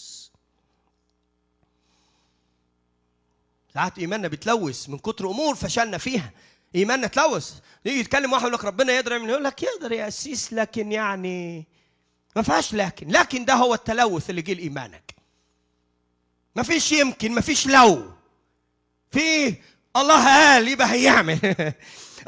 ساعات 3.74 4.00
إيماننا 4.00 4.28
بيتلوث 4.28 4.90
من 4.90 4.98
كتر 4.98 5.30
أمور 5.30 5.56
فشلنا 5.56 5.98
فيها. 5.98 6.32
إيماننا 6.76 7.06
اتلوث 7.06 7.54
يجي 7.86 8.00
يتكلم 8.00 8.32
واحد 8.34 8.42
يقول 8.42 8.54
لك 8.54 8.66
ربنا 8.66 8.94
يقدر 8.94 9.12
يعمل 9.12 9.30
يقول 9.30 9.44
لك 9.44 9.64
يقدر 9.64 9.92
يا 9.92 10.08
أسيس 10.08 10.54
لكن 10.54 10.92
يعني 10.92 11.68
ما 12.36 12.42
فيهاش 12.42 12.74
لكن. 12.74 13.08
لكن 13.08 13.46
ده 13.46 13.54
هو 13.54 13.74
التلوث 13.74 14.30
اللي 14.30 14.42
جه 14.42 14.54
لإيمانك. 14.54 15.16
ما 16.56 16.64
فيش 16.64 16.92
يمكن 16.92 17.32
ما 17.32 17.42
فيش 17.42 17.68
لو. 17.68 18.12
في 19.12 19.56
الله 19.96 20.26
قال 20.26 20.68
يبقى 20.68 20.92
هيعمل. 20.92 21.40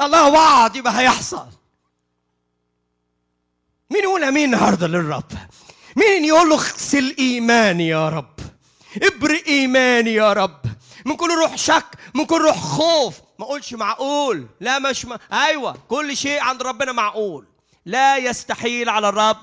الله 0.01 0.29
وعد 0.33 0.75
يبقى 0.75 0.99
هيحصل. 0.99 1.47
مين 3.89 4.03
يقول 4.03 4.23
أمين 4.23 4.53
النهارده 4.53 4.87
للرب؟ 4.87 5.31
مين 5.95 6.25
يقول 6.25 6.49
له 6.49 6.55
اغسل 6.55 7.15
إيماني 7.19 7.87
يا 7.87 8.09
رب؟ 8.09 8.35
ابرئ 9.03 9.47
إيماني 9.47 10.13
يا 10.13 10.33
رب. 10.33 10.61
من 11.05 11.15
كل 11.15 11.29
روح 11.31 11.55
شك 11.55 11.85
من 12.13 12.25
كل 12.25 12.41
روح 12.41 12.57
خوف. 12.57 13.15
ما 13.39 13.45
اقولش 13.45 13.73
معقول. 13.73 14.47
لا 14.59 14.79
مش 14.79 15.05
ما. 15.05 15.19
أيوه 15.33 15.77
كل 15.87 16.17
شيء 16.17 16.39
عند 16.39 16.63
ربنا 16.63 16.91
معقول. 16.91 17.47
لا 17.85 18.17
يستحيل 18.17 18.89
على 18.89 19.09
الرب 19.09 19.37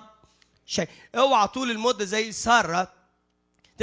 شيء. 0.66 0.88
اوعى 1.14 1.48
طول 1.48 1.70
المدة 1.70 2.04
زي 2.04 2.32
سارة 2.32 2.92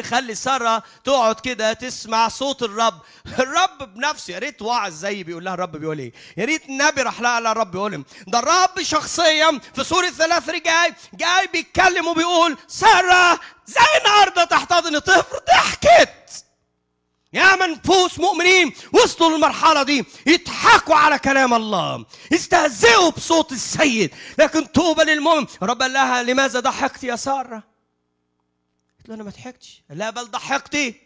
تخلي 0.01 0.35
سارة 0.35 0.83
تقعد 1.03 1.39
كده 1.39 1.73
تسمع 1.73 2.27
صوت 2.27 2.63
الرب. 2.63 3.01
الرب 3.39 3.93
بنفسه 3.95 4.33
يا 4.33 4.39
ريت 4.39 4.61
واعظ 4.61 4.93
زي 4.93 5.23
بيقول 5.23 5.45
لها 5.45 5.53
الرب 5.53 5.71
بيقول 5.71 5.99
إيه؟ 5.99 6.13
يا 6.37 6.45
ريت 6.45 6.65
النبي 6.69 7.01
راح 7.01 7.21
لها 7.21 7.51
الرب 7.51 7.71
بيقول 7.71 8.03
ده 8.27 8.39
الرب 8.39 8.81
شخصيا 8.81 9.59
في 9.75 9.83
سورة 9.83 10.09
ثلاث 10.09 10.49
رجال 10.49 10.93
جاي 11.13 11.47
بيتكلم 11.53 12.07
وبيقول 12.07 12.57
سارة 12.67 13.39
زي 13.65 13.97
النهارده 13.99 14.43
تحتضن 14.43 14.99
طفل 14.99 15.37
ضحكت. 15.47 16.45
يا 17.33 17.55
منفوس 17.55 18.19
مؤمنين 18.19 18.73
وصلوا 18.93 19.29
للمرحلة 19.29 19.83
دي 19.83 20.05
يضحكوا 20.25 20.95
على 20.95 21.19
كلام 21.19 21.53
الله 21.53 22.05
يستهزئوا 22.31 23.09
بصوت 23.09 23.51
السيد. 23.51 24.11
لكن 24.37 24.65
طوبى 24.65 25.03
للمؤمن. 25.03 25.45
رب 25.63 25.81
قال 25.81 25.93
لها 25.93 26.23
لماذا 26.23 26.59
ضحكت 26.59 27.03
يا 27.03 27.15
سارة؟ 27.15 27.63
قلت 28.99 29.09
له 29.09 29.15
أنا 29.15 29.23
ما 29.23 29.29
ضحكتش 29.29 29.81
لا 29.89 30.09
بل 30.09 30.25
ضحكتي 30.25 31.01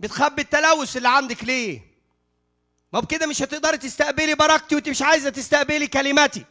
بتخبي 0.00 0.42
التلوث 0.42 0.96
اللي 0.96 1.08
عندك 1.08 1.44
ليه 1.44 1.94
ما 2.92 3.00
بكده 3.00 3.26
مش 3.26 3.42
هتقدري 3.42 3.78
تستقبلي 3.78 4.34
بركتي 4.34 4.74
وانت 4.74 4.88
مش 4.88 5.02
عايزة 5.02 5.30
تستقبلي 5.30 5.86
كلماتي 5.86 6.44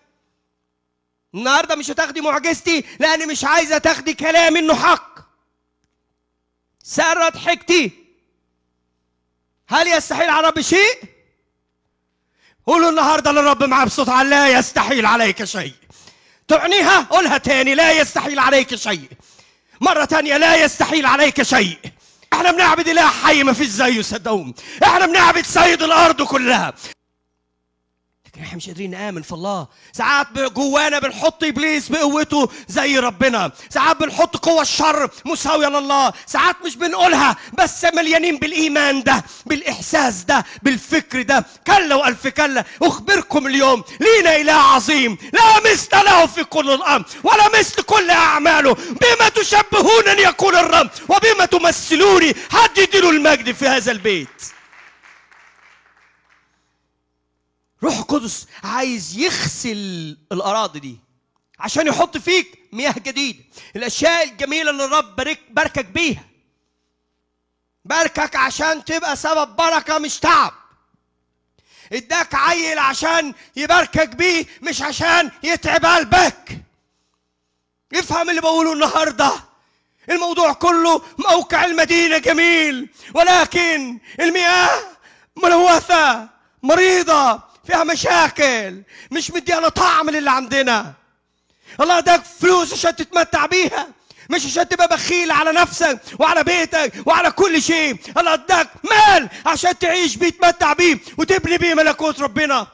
النهارده 1.36 1.76
مش 1.76 1.91
هتاخدي 1.91 2.21
معجزتي 2.21 2.84
لأني 2.99 3.26
مش 3.26 3.43
عايزة 3.43 3.78
تاخدي 3.78 4.13
كلامي 4.13 4.60
إنه 4.60 4.76
حق 4.76 5.19
سارة 6.84 7.30
ضحكتي 7.30 7.91
هل 9.67 9.88
يستحيل 9.88 10.30
على 10.30 10.39
الرب 10.47 10.62
شيء؟ 10.62 11.04
قولوا 12.65 12.89
النهارده 12.89 13.32
للرب 13.32 13.63
معاه 13.63 13.86
بصوت 13.86 14.08
لا 14.10 14.47
يستحيل 14.60 15.06
عليك 15.06 15.43
شيء. 15.43 15.73
تعنيها 16.47 16.99
قولها 17.02 17.38
تاني 17.38 17.76
لا 17.76 17.91
يستحيل 17.91 18.39
عليك 18.39 18.76
شيء. 18.76 19.10
مرة 19.84 20.06
تانية 20.06 20.38
لا 20.38 20.63
يستحيل 20.63 21.06
عليك 21.06 21.41
شيء. 21.41 21.78
إحنا 22.34 22.52
بنعبد 22.52 22.88
إله 22.88 23.08
حي 23.08 23.43
ما 23.43 23.54
فيش 23.54 23.67
زيه 23.67 24.02
صدقوني. 24.02 24.56
إحنا 24.84 25.06
بنعبد 25.06 25.46
سيد 25.46 25.84
الأرض 25.84 26.22
كلها. 26.22 26.74
لكن 28.34 28.43
إحنا 28.43 28.58
مش 28.58 28.67
قادرين 28.67 28.91
نآمن 28.91 29.22
في 29.22 29.32
الله. 29.32 29.67
ساعات 29.93 30.28
جوانا 30.38 31.00
بنحط 31.00 31.43
إبليس 31.43 31.89
بقوته 31.89 32.50
زي 32.67 33.00
ربنا. 33.00 33.52
ساعات 33.69 33.98
بنحط 33.98 34.38
قوة 34.38 34.62
الشر 34.62 35.10
مساوية 35.26 35.67
لله. 35.67 36.13
ساعات 36.26 36.56
مش 36.65 36.76
بنقولها 36.76 37.36
بس 37.58 37.86
مليانين 37.86 38.38
بالإيمان 38.38 39.04
ده 39.04 39.24
بالإحساس 39.46 40.24
ده 40.24 40.46
بالفكر 40.63 41.22
ده. 41.22 41.46
كلا 41.67 41.96
وألف 41.96 42.28
كلا 42.28 42.63
أخبركم 42.82 43.48
اليوم 43.48 43.84
لينا 44.00 44.36
إله 44.36 44.54
عظيم. 44.54 45.17
لا 45.34 45.72
مثل 45.72 46.06
له 46.06 46.26
في 46.26 46.43
كل 46.43 46.72
الامر 46.72 47.06
ولا 47.24 47.60
مثل 47.60 47.82
كل 47.82 48.10
أعماله. 48.10 48.74
بما 48.74 49.30
تشبهونني 49.36 50.22
يقول 50.22 50.56
الرب 50.56 50.89
وبما 51.10 51.46
تمثلوني 51.46 52.36
حد 52.52 52.78
يديله 52.78 53.10
المجد 53.10 53.52
في 53.56 53.67
هذا 53.67 53.91
البيت. 53.91 54.30
روح 57.84 57.98
القدس 57.98 58.48
عايز 58.63 59.17
يغسل 59.17 60.17
الأراضي 60.32 60.80
دي 60.80 60.98
عشان 61.60 61.88
يحط 61.88 62.17
فيك 62.17 62.60
مياه 62.74 62.96
جديده 62.98 63.43
الأشياء 63.76 64.24
الجميلة 64.24 64.72
اللي 64.72 64.86
الرب 64.86 65.15
بارك 65.15 65.39
باركك 65.50 65.86
بيها. 65.86 66.24
باركك 67.86 68.36
عشان 68.36 68.86
تبقى 68.86 69.15
سبب 69.15 69.56
بركة 69.56 69.98
مش 69.98 70.19
تعب. 70.19 70.54
اداك 71.93 72.36
عيل 72.36 72.80
عشان 72.80 73.34
يباركك 73.56 74.08
بيه 74.15 74.46
مش 74.62 74.82
عشان 74.82 75.32
يتعب 75.43 75.86
قلبك. 75.86 76.60
افهم 77.93 78.30
اللي 78.30 78.41
بقوله 78.41 78.74
النهارده. 78.74 79.34
الموضوع 80.10 80.54
كله 80.54 81.02
موقع 81.17 81.65
المدينة 81.65 82.17
جميل 82.17 82.89
ولكن 83.13 84.00
المياه 84.19 84.69
ملوثة 85.43 86.30
مريضة 86.63 87.52
فيها 87.63 87.84
مشاكل 87.84 88.82
مش 89.12 89.32
مديانا 89.32 89.69
طعم 89.69 90.10
للي 90.10 90.32
عندنا. 90.32 90.93
الله 91.82 91.97
اداك 91.97 92.23
فلوس 92.26 92.73
عشان 92.73 92.95
تتمتع 92.95 93.45
بيها 93.45 93.88
مش 94.30 94.45
عشان 94.45 94.69
تبقى 94.69 94.88
بخيل 94.88 95.32
على 95.32 95.52
نفسك 95.52 95.99
وعلى 96.19 96.43
بيتك 96.43 96.93
وعلى 97.08 97.32
كل 97.32 97.62
شيء. 97.62 97.99
الله 98.17 98.34
اداك 98.34 98.69
مال 98.84 99.30
عشان 99.45 99.80
تعيش 99.80 100.15
بيه 100.15 100.30
تمتع 100.30 100.73
بيه 100.73 100.99
وتبني 101.17 101.58
بيه 101.58 101.73
ملكوت 101.73 102.21
ربنا. 102.21 102.67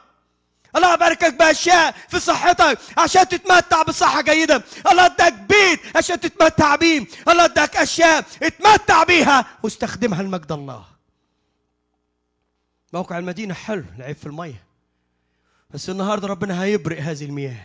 الله 0.76 0.94
يباركك 0.94 1.34
بأشياء 1.34 1.96
في 2.10 2.20
صحتك 2.20 2.80
عشان 2.98 3.28
تتمتع 3.28 3.84
بصحة 3.84 4.22
جيدة. 4.22 4.64
الله 4.92 5.06
اداك 5.06 5.34
بيت 5.34 5.98
عشان 5.98 6.20
تتمتع 6.20 6.76
بيه. 6.76 7.06
الله 7.28 7.46
اداك 7.46 7.76
أشياء 7.76 8.26
اتمتع 8.44 9.04
بيها 9.04 9.46
واستخدمها 9.64 10.24
لمجد 10.24 10.52
الله. 10.52 10.86
موقع 12.94 13.18
المدينة 13.18 13.54
حلو 13.54 13.84
العيب 13.98 14.16
في 14.16 14.26
المية. 14.26 14.69
بس 15.74 15.90
النهارده 15.90 16.28
ربنا 16.28 16.64
هيبرق 16.64 17.02
هذه 17.02 17.26
المياه. 17.26 17.62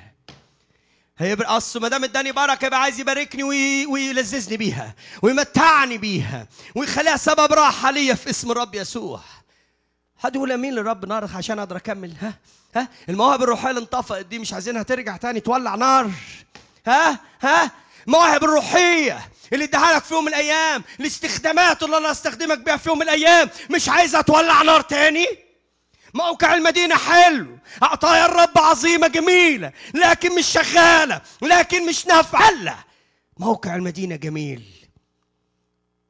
هيبرق. 1.19 1.51
أصل 1.51 1.81
ما 1.81 1.89
دام 1.89 2.05
اداني 2.05 2.33
بركة 2.33 2.67
يبقى 2.67 2.81
عايز 2.81 3.01
يباركني 3.01 3.43
وي... 3.45 3.87
ويلذذني 3.87 4.57
بيها 4.57 4.95
ويمتعني 5.23 5.99
بيها 5.99 6.49
ويخليها 6.75 7.17
سبب 7.17 7.53
راحة 7.53 7.91
ليا 7.91 8.15
في 8.15 8.31
اسم 8.31 8.51
الرب 8.51 8.75
يسوع. 8.75 9.21
حد 10.19 10.37
يقول 10.37 10.53
امين 10.53 10.75
للرب 10.75 11.05
نار 11.05 11.31
عشان 11.35 11.59
أقدر 11.59 11.77
أكمل. 11.77 12.13
ها؟ 12.21 12.35
ها؟ 12.77 12.89
المواهب 13.09 13.43
الروحية 13.43 13.71
اللي 13.71 13.81
انطفأت 13.81 14.27
دي 14.27 14.39
مش 14.39 14.53
عايزينها 14.53 14.83
ترجع 14.83 15.17
تاني 15.17 15.41
تولع 15.41 15.75
نار. 15.75 16.11
ها؟ 16.87 17.21
ها؟ 17.43 17.71
المواهب 18.07 18.45
الروحية 18.45 19.29
اللي 19.53 19.65
اداها 19.65 19.97
لك 19.97 20.05
في 20.05 20.15
يوم 20.15 20.25
من 20.25 20.29
الأيام 20.29 20.85
الاستخدامات 21.01 21.83
اللي 21.83 21.97
الله 21.99 22.11
أستخدمك 22.11 22.59
بيها 22.59 22.77
في 22.77 22.89
يوم 22.89 22.99
من 22.99 23.05
الأيام 23.05 23.51
مش 23.71 23.89
عايزها 23.89 24.21
تولع 24.21 24.63
نار 24.63 24.81
تاني؟ 24.81 25.27
موقع 26.15 26.55
المدينة 26.55 26.97
حلو. 26.97 27.59
عطايا 27.83 28.27
الرب 28.27 28.59
عظيمة 28.59 29.09
جميلة 29.09 29.73
لكن 29.95 30.39
مش 30.39 30.47
شغالة 30.47 31.23
لكن 31.43 31.89
مش 31.89 32.07
نافعة 32.07 32.85
موقع 33.39 33.75
المدينة 33.77 34.17
جميل. 34.17 34.89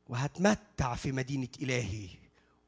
وهتمتع 0.06 0.94
في 0.94 1.12
مدينة 1.12 1.48
إلهي 1.62 2.08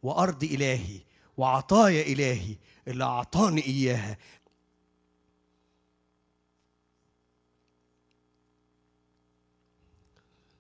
وأرض 0.02 0.44
إلهي 0.44 1.00
وعطايا 1.36 2.02
إلهي 2.02 2.56
اللي 2.88 3.04
أعطاني 3.04 3.66
إياها. 3.66 4.18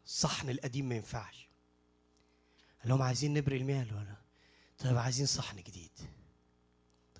الصحن 0.06 0.50
القديم 0.50 0.88
ما 0.88 0.94
ينفعش. 0.94 1.48
قال 2.80 2.88
لهم 2.88 3.02
عايزين 3.02 3.34
نبري 3.34 3.56
المياه 3.56 3.86
ولا؟ 3.92 4.16
طيب 4.78 4.98
عايزين 4.98 5.26
صحن 5.26 5.56
جديد. 5.56 6.15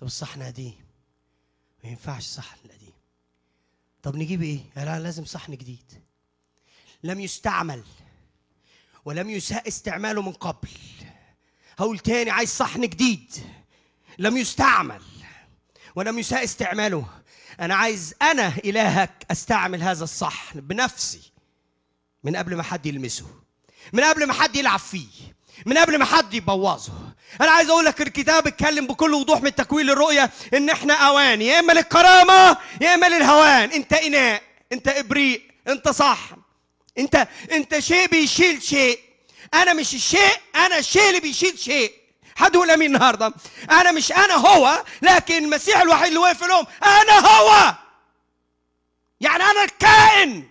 طب 0.01 0.07
الصحن 0.07 0.43
قديم. 0.43 0.75
ما 1.83 1.89
ينفعش 1.89 2.23
الصحن 2.25 2.57
القديم 2.65 2.93
طب 4.03 4.15
نجيب 4.15 4.41
إيه؟ 4.41 4.59
لا 4.75 4.99
لازم 4.99 5.25
صحن 5.25 5.51
جديد. 5.51 6.03
لم 7.03 7.19
يستعمل 7.19 7.83
ولم 9.05 9.29
يساء 9.29 9.67
استعماله 9.67 10.21
من 10.21 10.31
قبل. 10.31 10.69
هقول 11.77 11.99
تاني 11.99 12.29
عايز 12.29 12.49
صحن 12.49 12.81
جديد. 12.81 13.33
لم 14.19 14.37
يستعمل 14.37 15.01
ولم 15.95 16.19
يساء 16.19 16.43
استعماله. 16.43 17.07
أنا 17.59 17.75
عايز 17.75 18.13
أنا 18.21 18.47
إلهك 18.57 19.25
أستعمل 19.31 19.83
هذا 19.83 20.03
الصحن 20.03 20.61
بنفسي 20.61 21.31
من 22.23 22.35
قبل 22.35 22.55
ما 22.55 22.63
حد 22.63 22.85
يلمسه 22.85 23.27
من 23.93 24.03
قبل 24.03 24.27
ما 24.27 24.33
حد 24.33 24.55
يلعب 24.55 24.79
فيه. 24.79 25.36
من 25.65 25.77
قبل 25.77 25.97
ما 25.97 26.05
حد 26.05 26.33
يبوظه. 26.33 26.93
أنا 27.41 27.51
عايز 27.51 27.69
أقول 27.69 27.85
لك 27.85 28.01
الكتاب 28.01 28.47
اتكلم 28.47 28.87
بكل 28.87 29.13
وضوح 29.13 29.41
من 29.41 29.55
تكوين 29.55 29.85
للرؤيه 29.85 30.31
إن 30.53 30.69
إحنا 30.69 30.93
اواني 30.93 31.45
يا 31.45 31.59
إما 31.59 31.73
للكرامة 31.73 32.57
يا 32.81 32.93
إما 32.95 33.09
للهوان. 33.09 33.71
أنت 33.71 33.93
إناء 33.93 34.41
أنت 34.71 34.87
ابريق 34.87 35.41
أنت 35.67 35.89
صحن 35.89 36.37
أنت 36.97 37.27
أنت 37.51 37.79
شيء 37.79 38.07
بيشيل 38.07 38.63
شيء. 38.63 38.99
أنا 39.53 39.73
مش 39.73 39.93
الشيء 39.93 40.37
أنا 40.55 40.77
الشيء 40.77 41.07
اللي 41.09 41.19
بيشيل 41.19 41.59
شيء. 41.59 41.93
حد 42.35 42.55
يقول 42.55 42.71
أمين 42.71 42.95
النهارده؟ 42.95 43.33
أنا 43.71 43.91
مش 43.91 44.11
أنا 44.11 44.33
هو 44.33 44.83
لكن 45.01 45.43
المسيح 45.43 45.81
الوحيد 45.81 46.07
اللي 46.07 46.19
واقف 46.19 46.43
لهم 46.43 46.65
أنا 46.83 47.27
هو. 47.27 47.73
يعني 49.21 49.43
أنا 49.43 49.63
الكائن. 49.63 50.49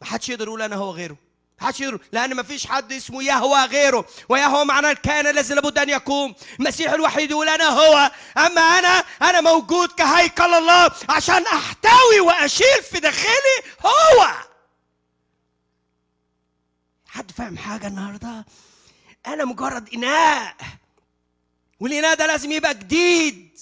ما 0.00 0.06
حدش 0.06 0.28
يقدر 0.28 0.46
يقول 0.46 0.62
أنا 0.62 0.76
هو 0.76 0.90
غيره. 0.90 1.16
حدش 1.60 1.80
يقدر 1.80 1.98
لأن 2.12 2.34
ما 2.34 2.42
فيش 2.42 2.66
حد 2.66 2.92
اسمه 2.92 3.22
يهوى 3.22 3.64
غيره. 3.64 4.06
ويهوى 4.28 4.64
معناه 4.64 4.90
الكائن 4.90 5.26
الذي 5.26 5.54
لابد 5.54 5.78
أن 5.78 5.88
يقوم. 5.88 6.34
المسيح 6.60 6.92
الوحيد 6.92 7.30
يقول 7.30 7.48
أنا 7.48 7.64
هو. 7.68 8.10
أما 8.38 8.60
أنا 8.60 9.04
أنا 9.22 9.40
موجود 9.40 9.92
كهيكل 9.92 10.54
الله 10.54 10.90
عشان 11.08 11.46
أحتوي 11.46 12.20
وأشيل 12.20 12.82
في 12.90 13.00
داخلي 13.00 13.56
هو. 13.86 14.28
حد 17.08 17.30
فاهم 17.30 17.58
حاجة 17.58 17.86
النهارده؟ 17.86 18.44
أنا 19.26 19.44
مجرد 19.44 19.94
إناء. 19.94 20.56
والإناء 21.80 22.14
ده 22.14 22.26
لازم 22.26 22.52
يبقى 22.52 22.74
جديد. 22.74 23.58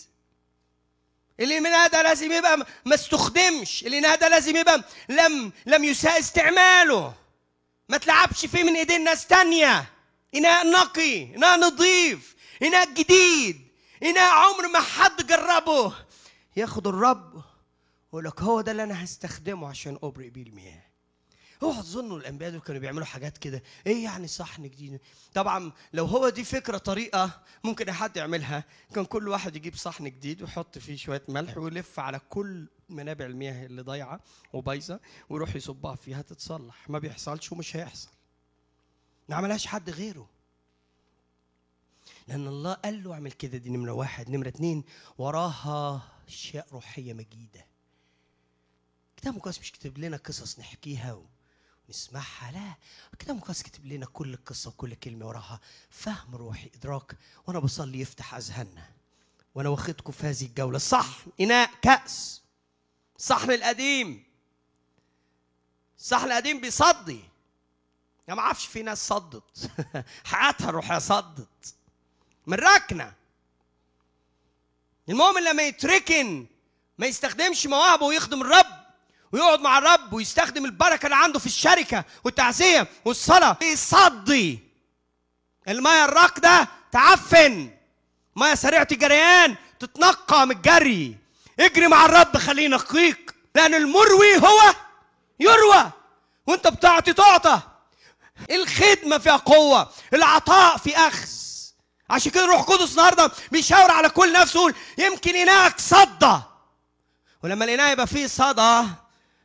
الإناء 1.40 1.88
ده 1.88 2.02
لازم 2.02 2.32
يبقى 2.32 2.66
ما 2.84 2.94
استخدمش. 2.94 3.82
الإناء 3.86 4.16
ده 4.16 4.28
لازم 4.28 4.56
يبقى 4.56 4.84
لم 5.08 5.52
لم 5.66 5.84
يساء 5.84 6.18
استعماله. 6.18 7.14
ما 7.88 7.98
تلعبش 7.98 8.46
فيه 8.46 8.62
من 8.62 8.76
ايدين 8.76 9.04
ناس 9.04 9.26
تانية. 9.26 9.84
اناء 10.34 10.70
نقي 10.70 11.34
اناء 11.36 11.60
نظيف 11.60 12.34
اناء 12.62 12.94
جديد 12.94 13.68
اناء 14.02 14.32
عمر 14.34 14.68
ما 14.68 14.80
حد 14.80 15.26
جربه. 15.26 15.94
ياخد 16.56 16.86
الرب 16.86 17.42
يقول 18.08 18.24
لك 18.24 18.42
هو 18.42 18.60
ده 18.60 18.72
اللي 18.72 18.82
أنا 18.84 19.04
هستخدمه 19.04 19.68
عشان 19.68 19.98
أبرئ 20.02 20.28
بيه 20.30 20.42
المياه. 20.42 20.83
اوعى 21.64 21.82
تظنوا 21.82 22.18
الأنبياء 22.18 22.50
دول 22.50 22.60
كانوا 22.60 22.80
بيعملوا 22.80 23.04
حاجات 23.06 23.38
كده. 23.38 23.62
إيه 23.86 24.04
يعني 24.04 24.26
صحن 24.28 24.62
جديد 24.62 25.00
طبعا 25.34 25.72
لو 25.92 26.04
هو 26.04 26.28
دي 26.28 26.44
فكرة 26.44 26.78
طريقة 26.78 27.42
ممكن 27.64 27.92
حد 27.92 28.16
يعملها. 28.16 28.64
كان 28.94 29.04
كل 29.04 29.28
واحد 29.28 29.56
يجيب 29.56 29.76
صحن 29.76 30.04
جديد 30.04 30.42
ويحط 30.42 30.78
فيه 30.78 30.96
شوية 30.96 31.22
ملح 31.28 31.56
ويلف 31.56 32.00
على 32.00 32.18
كل 32.18 32.68
منابع 32.88 33.24
المياه 33.26 33.66
اللي 33.66 33.82
ضايعة 33.82 34.20
وبايظة 34.52 35.00
ويروح 35.28 35.56
يصبها 35.56 35.94
فيها 35.94 36.22
تتصلح. 36.22 36.90
ما 36.90 36.98
بيحصلش 36.98 37.52
ومش 37.52 37.76
هيحصل. 37.76 38.10
ما 39.28 39.36
عملهاش 39.36 39.66
حد 39.66 39.90
غيره. 39.90 40.28
لأن 42.28 42.46
الله 42.46 42.72
قال 42.72 43.04
له 43.04 43.12
اعمل 43.12 43.32
كده 43.32 43.58
دي 43.58 43.70
نمرة 43.70 43.92
واحد. 43.92 44.30
نمرة 44.30 44.48
اتنين 44.48 44.84
وراها 45.18 46.02
أشياء 46.28 46.66
روحية 46.72 47.12
مجيدة. 47.12 47.66
كتاب 49.16 49.32
المقدس 49.32 49.58
مش 49.60 49.72
كتب 49.72 49.98
لنا 49.98 50.16
قصص 50.16 50.58
نحكيها 50.58 51.22
ونسمعها 51.88 52.52
لا 52.52 52.74
الكتاب 53.12 53.36
المقدس 53.36 53.62
كتب 53.62 53.86
لنا 53.86 54.06
كل 54.06 54.36
قصة 54.36 54.68
وكل 54.68 54.94
كلمة 54.94 55.26
وراها. 55.26 55.60
فهم 55.90 56.34
روحي 56.34 56.70
إدراك. 56.74 57.16
وأنا 57.46 57.58
بصلي 57.58 58.00
يفتح 58.00 58.34
أذهاننا. 58.34 58.90
وأنا 59.54 59.68
واخدكم 59.68 60.12
في 60.12 60.26
هذه 60.26 60.46
الجولة. 60.46 60.78
صحن 60.78 61.30
إناء 61.40 61.70
كأس. 61.82 62.42
الصحن 63.16 63.50
القديم. 63.50 64.24
الصحن 65.98 66.26
القديم 66.26 66.60
بيصدي. 66.60 67.20
يا 68.28 68.34
ما 68.34 68.40
أعرفش 68.40 68.66
في 68.66 68.82
ناس 68.82 69.08
صدت. 69.08 69.70
حياتها 70.24 70.68
الروحية 70.68 70.98
صدت. 70.98 71.74
من 72.46 72.56
ركنة. 72.58 73.14
المؤمن 75.08 75.44
لما 75.44 75.62
يتركن 75.62 76.46
ما 76.98 77.06
يستخدمش 77.06 77.66
مواهبه 77.66 78.06
ويخدم 78.06 78.40
الرب. 78.42 78.73
ويقعد 79.34 79.60
مع 79.60 79.78
الرب 79.78 80.12
ويستخدم 80.12 80.64
البركة 80.64 81.06
اللي 81.06 81.16
عنده 81.16 81.38
في 81.38 81.46
الشركة 81.46 82.04
والتعزية 82.24 82.86
والصلاة. 83.04 83.56
يصدي. 83.62 84.58
الميه 85.68 86.04
الراكده 86.04 86.68
تعفن. 86.92 87.70
ميه 88.36 88.54
سريعه 88.54 88.88
الجريان 88.92 89.56
تتنقى 89.80 90.46
من 90.46 90.56
الجري. 90.56 91.16
اجري 91.60 91.88
مع 91.88 92.04
الرب 92.06 92.36
خليه 92.36 92.64
ينقيك 92.64 93.34
لأن 93.54 93.74
المروي 93.74 94.38
هو 94.38 94.74
يروى. 95.40 95.90
وانت 96.46 96.66
بتعطي 96.68 97.12
تعطى. 97.12 97.60
الخدمة 98.50 99.18
فيها 99.18 99.36
قوة 99.36 99.90
العطاء 100.12 100.76
في 100.76 100.96
أخذ. 100.96 101.28
عشان 102.10 102.32
كده 102.32 102.44
الروح 102.44 102.60
القدس 102.60 102.90
النهاردة 102.90 103.30
بيشاور 103.52 103.90
على 103.90 104.08
كل 104.08 104.32
نفسه 104.32 104.60
يقول 104.60 104.74
يمكن 104.98 105.36
إناءك 105.36 105.80
صدى. 105.80 106.38
ولما 107.42 107.64
الإناء 107.64 107.92
يبقى 107.92 108.06
فيه 108.06 108.26
صدى 108.26 108.84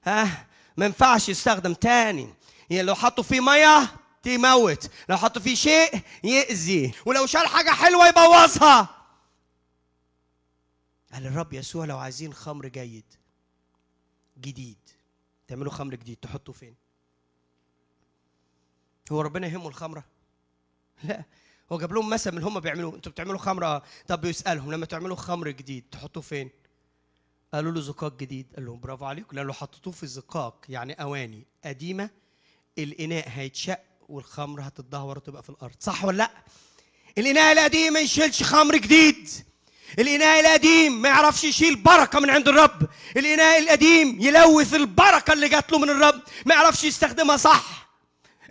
ها؟ 0.03 0.47
ما 0.77 0.85
ينفعش 0.85 1.29
يستخدم 1.29 1.73
تاني. 1.73 2.33
يعني 2.69 2.83
لو 2.83 2.95
حطوا 2.95 3.23
فيه 3.23 3.39
مية 3.39 3.91
تموت. 4.23 4.91
لو 5.09 5.17
حطوا 5.17 5.41
فيه 5.41 5.55
شيء 5.55 6.01
يأذي. 6.23 6.93
ولو 7.05 7.25
شال 7.25 7.47
حاجة 7.47 7.69
حلوة 7.69 8.07
يبوظها. 8.07 8.89
قال 11.13 11.27
الرب 11.27 11.53
يسوع 11.53 11.85
لو 11.85 11.97
عايزين 11.97 12.33
خمر 12.33 12.67
جيد 12.67 13.13
جديد. 14.41 14.77
تعملوا 15.47 15.71
خمر 15.71 15.95
جديد 15.95 16.17
تحطوا 16.17 16.53
فين؟ 16.53 16.75
هو 19.11 19.21
ربنا 19.21 19.47
يهمه 19.47 19.67
الخمرة؟ 19.67 20.03
لا. 21.03 21.23
هو 21.71 21.77
جاب 21.77 21.93
لهم 21.93 22.09
مثل 22.09 22.31
من 22.31 22.43
هم 22.43 22.59
بيعملوا 22.59 22.95
أنتوا 22.95 23.11
بتعملوا 23.11 23.37
خمرة؟ 23.37 23.83
طب 24.07 24.21
بيسالهم 24.21 24.71
لما 24.71 24.85
تعملوا 24.85 25.15
خمر 25.15 25.49
جديد 25.49 25.85
تحطوه 25.91 26.23
فين؟ 26.23 26.49
قالوا 27.53 27.71
له 27.71 27.81
زقاق 27.81 28.17
جديد. 28.17 28.47
قال 28.55 28.65
لهم 28.65 28.79
برافو 28.79 29.05
عليكم. 29.05 29.35
لأن 29.35 29.45
لو 29.45 29.53
حطيتوه 29.53 29.93
في 29.93 30.03
الزقاق 30.03 30.65
يعني 30.69 30.93
أواني 30.93 31.45
قديمة 31.65 32.09
الإناء 32.77 33.29
هيتشق 33.29 33.79
والخمر 34.09 34.61
هتتدهور 34.61 35.17
وتبقى 35.17 35.43
في 35.43 35.49
الأرض. 35.49 35.75
صح 35.79 36.05
ولا 36.05 36.17
لأ؟ 36.17 36.31
الإناء 37.17 37.53
القديم 37.53 37.93
ما 37.93 37.99
يشيلش 37.99 38.43
خمر 38.43 38.75
جديد. 38.77 39.29
الإناء 39.99 40.39
القديم 40.39 41.01
ما 41.01 41.09
يعرفش 41.09 41.43
يشيل 41.43 41.75
بركة 41.75 42.19
من 42.19 42.29
عند 42.29 42.47
الرب. 42.47 42.89
الإناء 43.17 43.59
القديم 43.59 44.17
يلوث 44.21 44.73
البركة 44.73 45.33
اللي 45.33 45.49
جات 45.49 45.71
له 45.71 45.79
من 45.79 45.89
الرب. 45.89 46.21
ما 46.45 46.55
يعرفش 46.55 46.83
يستخدمها 46.83 47.37
صح. 47.37 47.89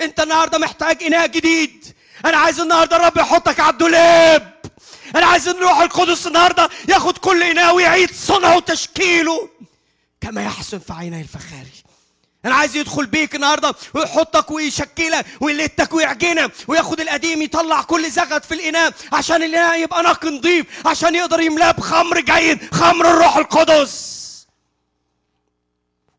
أنت 0.01 0.21
النهاردة 0.21 0.59
محتاج 0.59 1.03
إناء 1.03 1.27
جديد. 1.27 1.85
أنا 2.25 2.37
عايز 2.37 2.61
النهاردة 2.61 2.97
الرب 2.97 3.17
يحطك 3.17 3.61
على 3.61 3.73
الدولاب. 3.73 4.58
أنا 5.17 5.27
عايز 5.27 5.49
الروح 5.49 5.81
القدس 5.81 6.27
النهاردة 6.27 6.71
ياخد 6.89 7.19
كل 7.19 7.43
إناء 7.43 7.75
ويعيد 7.75 8.11
صنعه 8.15 8.57
وتشكيله. 8.57 9.49
كما 10.21 10.45
يحسن 10.45 10.79
في 10.79 10.93
عيني 10.93 11.21
الفخاري. 11.21 11.73
أنا 12.45 12.55
عايز 12.55 12.77
يدخل 12.77 13.07
بيك 13.07 13.35
النهارده 13.35 13.75
ويحطك 13.95 14.51
ويشكلك 14.51 15.27
ويلتك 15.41 15.95
ويعجنك 15.95 16.53
وياخد 16.69 17.01
القديم 17.01 17.43
يطلع 17.43 17.83
كل 17.83 18.11
زغط 18.11 18.45
في 18.45 18.55
الإناء 18.55 18.95
عشان 19.13 19.37
الإناء 19.37 19.83
يبقى 19.83 20.03
نقي 20.03 20.29
نظيف 20.31 20.87
عشان 20.87 21.15
يقدر 21.15 21.41
يملاه 21.41 21.71
بخمر 21.71 22.21
جيد 22.21 22.75
خمر 22.75 23.11
الروح 23.11 23.37
القدس. 23.37 24.19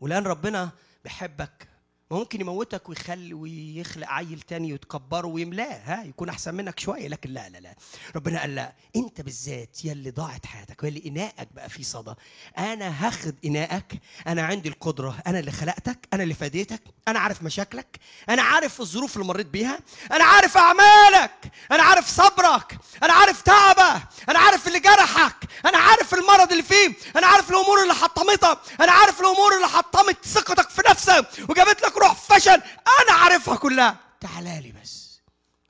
ولأن 0.01 0.23
ربنا 0.23 0.69
بيحبك 1.03 1.68
ممكن 2.11 2.41
يموتك 2.41 2.89
ويخلي 2.89 3.33
ويخلق 3.33 4.07
عيل 4.07 4.41
تاني 4.41 4.71
ويتكبره 4.71 5.27
ويملاه 5.27 5.79
ها 5.85 6.03
يكون 6.03 6.29
أحسن 6.29 6.55
منك 6.55 6.79
شوية 6.79 7.07
لكن 7.07 7.29
لا 7.29 7.49
لا 7.49 7.57
لا. 7.57 7.75
ربنا 8.15 8.39
قال 8.41 8.55
لا 8.55 8.73
أنت 8.95 9.21
بالذات 9.21 9.85
يا 9.85 9.91
اللي 9.91 10.11
ضاعت 10.11 10.45
حياتك 10.45 10.83
ويا 10.83 10.89
اللي 10.89 11.03
إناءك 11.09 11.47
بقى 11.55 11.69
فيه 11.69 11.83
صدى. 11.83 12.13
أنا 12.57 13.07
هاخد 13.07 13.35
إناءك 13.45 13.93
أنا 14.27 14.41
عندي 14.41 14.69
القدرة 14.69 15.17
أنا 15.27 15.39
اللي 15.39 15.51
خلقتك 15.51 16.07
أنا 16.13 16.23
اللي 16.23 16.33
فديتك 16.33 16.81
أنا 17.07 17.19
عارف 17.19 17.43
مشاكلك 17.43 17.99
أنا 18.29 18.41
عارف 18.41 18.81
الظروف 18.81 19.15
اللي 19.15 19.27
مريت 19.27 19.47
بيها 19.47 19.79
أنا 20.11 20.23
عارف 20.23 20.57
أعمالك 20.57 21.51
أنا 21.71 21.83
عارف 21.83 22.07
صبرك 22.07 22.77
أنا 23.03 23.13
عارف 23.13 23.41
تعبك 23.41 24.01
أنا 24.29 24.39
عارف 24.39 24.67
اللي 24.67 24.79
جرحك 24.79 25.35
أنا 25.65 25.77
عارف 25.77 26.13
المرض 26.13 26.51
اللي 26.51 26.63
فيه 26.63 26.93
أنا 27.15 27.27
عارف 27.27 27.49
الأمور 27.51 27.81
اللي 27.83 27.93
حطمتك 27.93 28.59
أنا 28.81 28.91
عارف 28.91 29.19
الأمور 29.21 29.55
اللي 29.55 29.67
حطمت 29.67 30.25
ثقتك 30.25 30.69
في 30.69 30.81
نفسك 30.89 31.25
وجابت 31.49 31.81
لك 31.83 31.97
روح 32.01 32.13
فشل. 32.13 32.61
أنا 33.01 33.13
عارفها 33.13 33.55
كلها. 33.55 33.99
تعالى 34.19 34.59
لي 34.61 34.71
بس. 34.81 35.21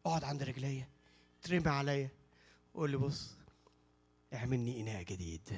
اقعد 0.05 0.23
عند 0.23 0.43
رجليا. 0.43 0.87
ترمي 1.41 1.69
عليا. 1.69 2.09
قول 2.73 2.91
لي 2.91 2.97
بص. 2.97 3.27
اعملني 4.33 4.81
إناء 4.81 5.03
جديد. 5.03 5.49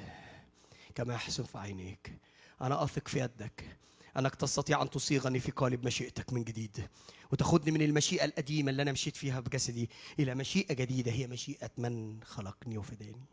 كما 0.94 1.14
يحسن 1.14 1.44
في 1.44 1.58
عينيك. 1.58 2.12
أنا 2.60 2.84
أثق 2.84 3.08
في 3.08 3.18
يدك. 3.20 3.76
أنك 4.16 4.34
تستطيع 4.34 4.82
أن 4.82 4.90
تصيغني 4.90 5.40
في 5.40 5.50
قالب 5.50 5.86
مشيئتك 5.86 6.32
من 6.32 6.44
جديد. 6.44 6.88
وتاخذني 7.32 7.70
من 7.70 7.82
المشيئة 7.82 8.24
القديمه 8.24 8.70
اللي 8.70 8.82
أنا 8.82 8.92
مشيت 8.92 9.16
فيها 9.16 9.40
بجسدي 9.40 9.90
إلى 10.18 10.34
مشيئة 10.34 10.74
جديدة. 10.74 11.12
هي 11.12 11.26
مشيئة 11.26 11.70
من 11.78 12.22
خلقني 12.24 12.78
وفداني. 12.78 13.24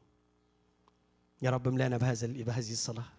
يا 1.41 1.49
رب 1.49 1.67
املأنا 1.67 1.97
بهذا 1.97 2.27
بهذه 2.27 2.71
الصلاة. 2.71 3.18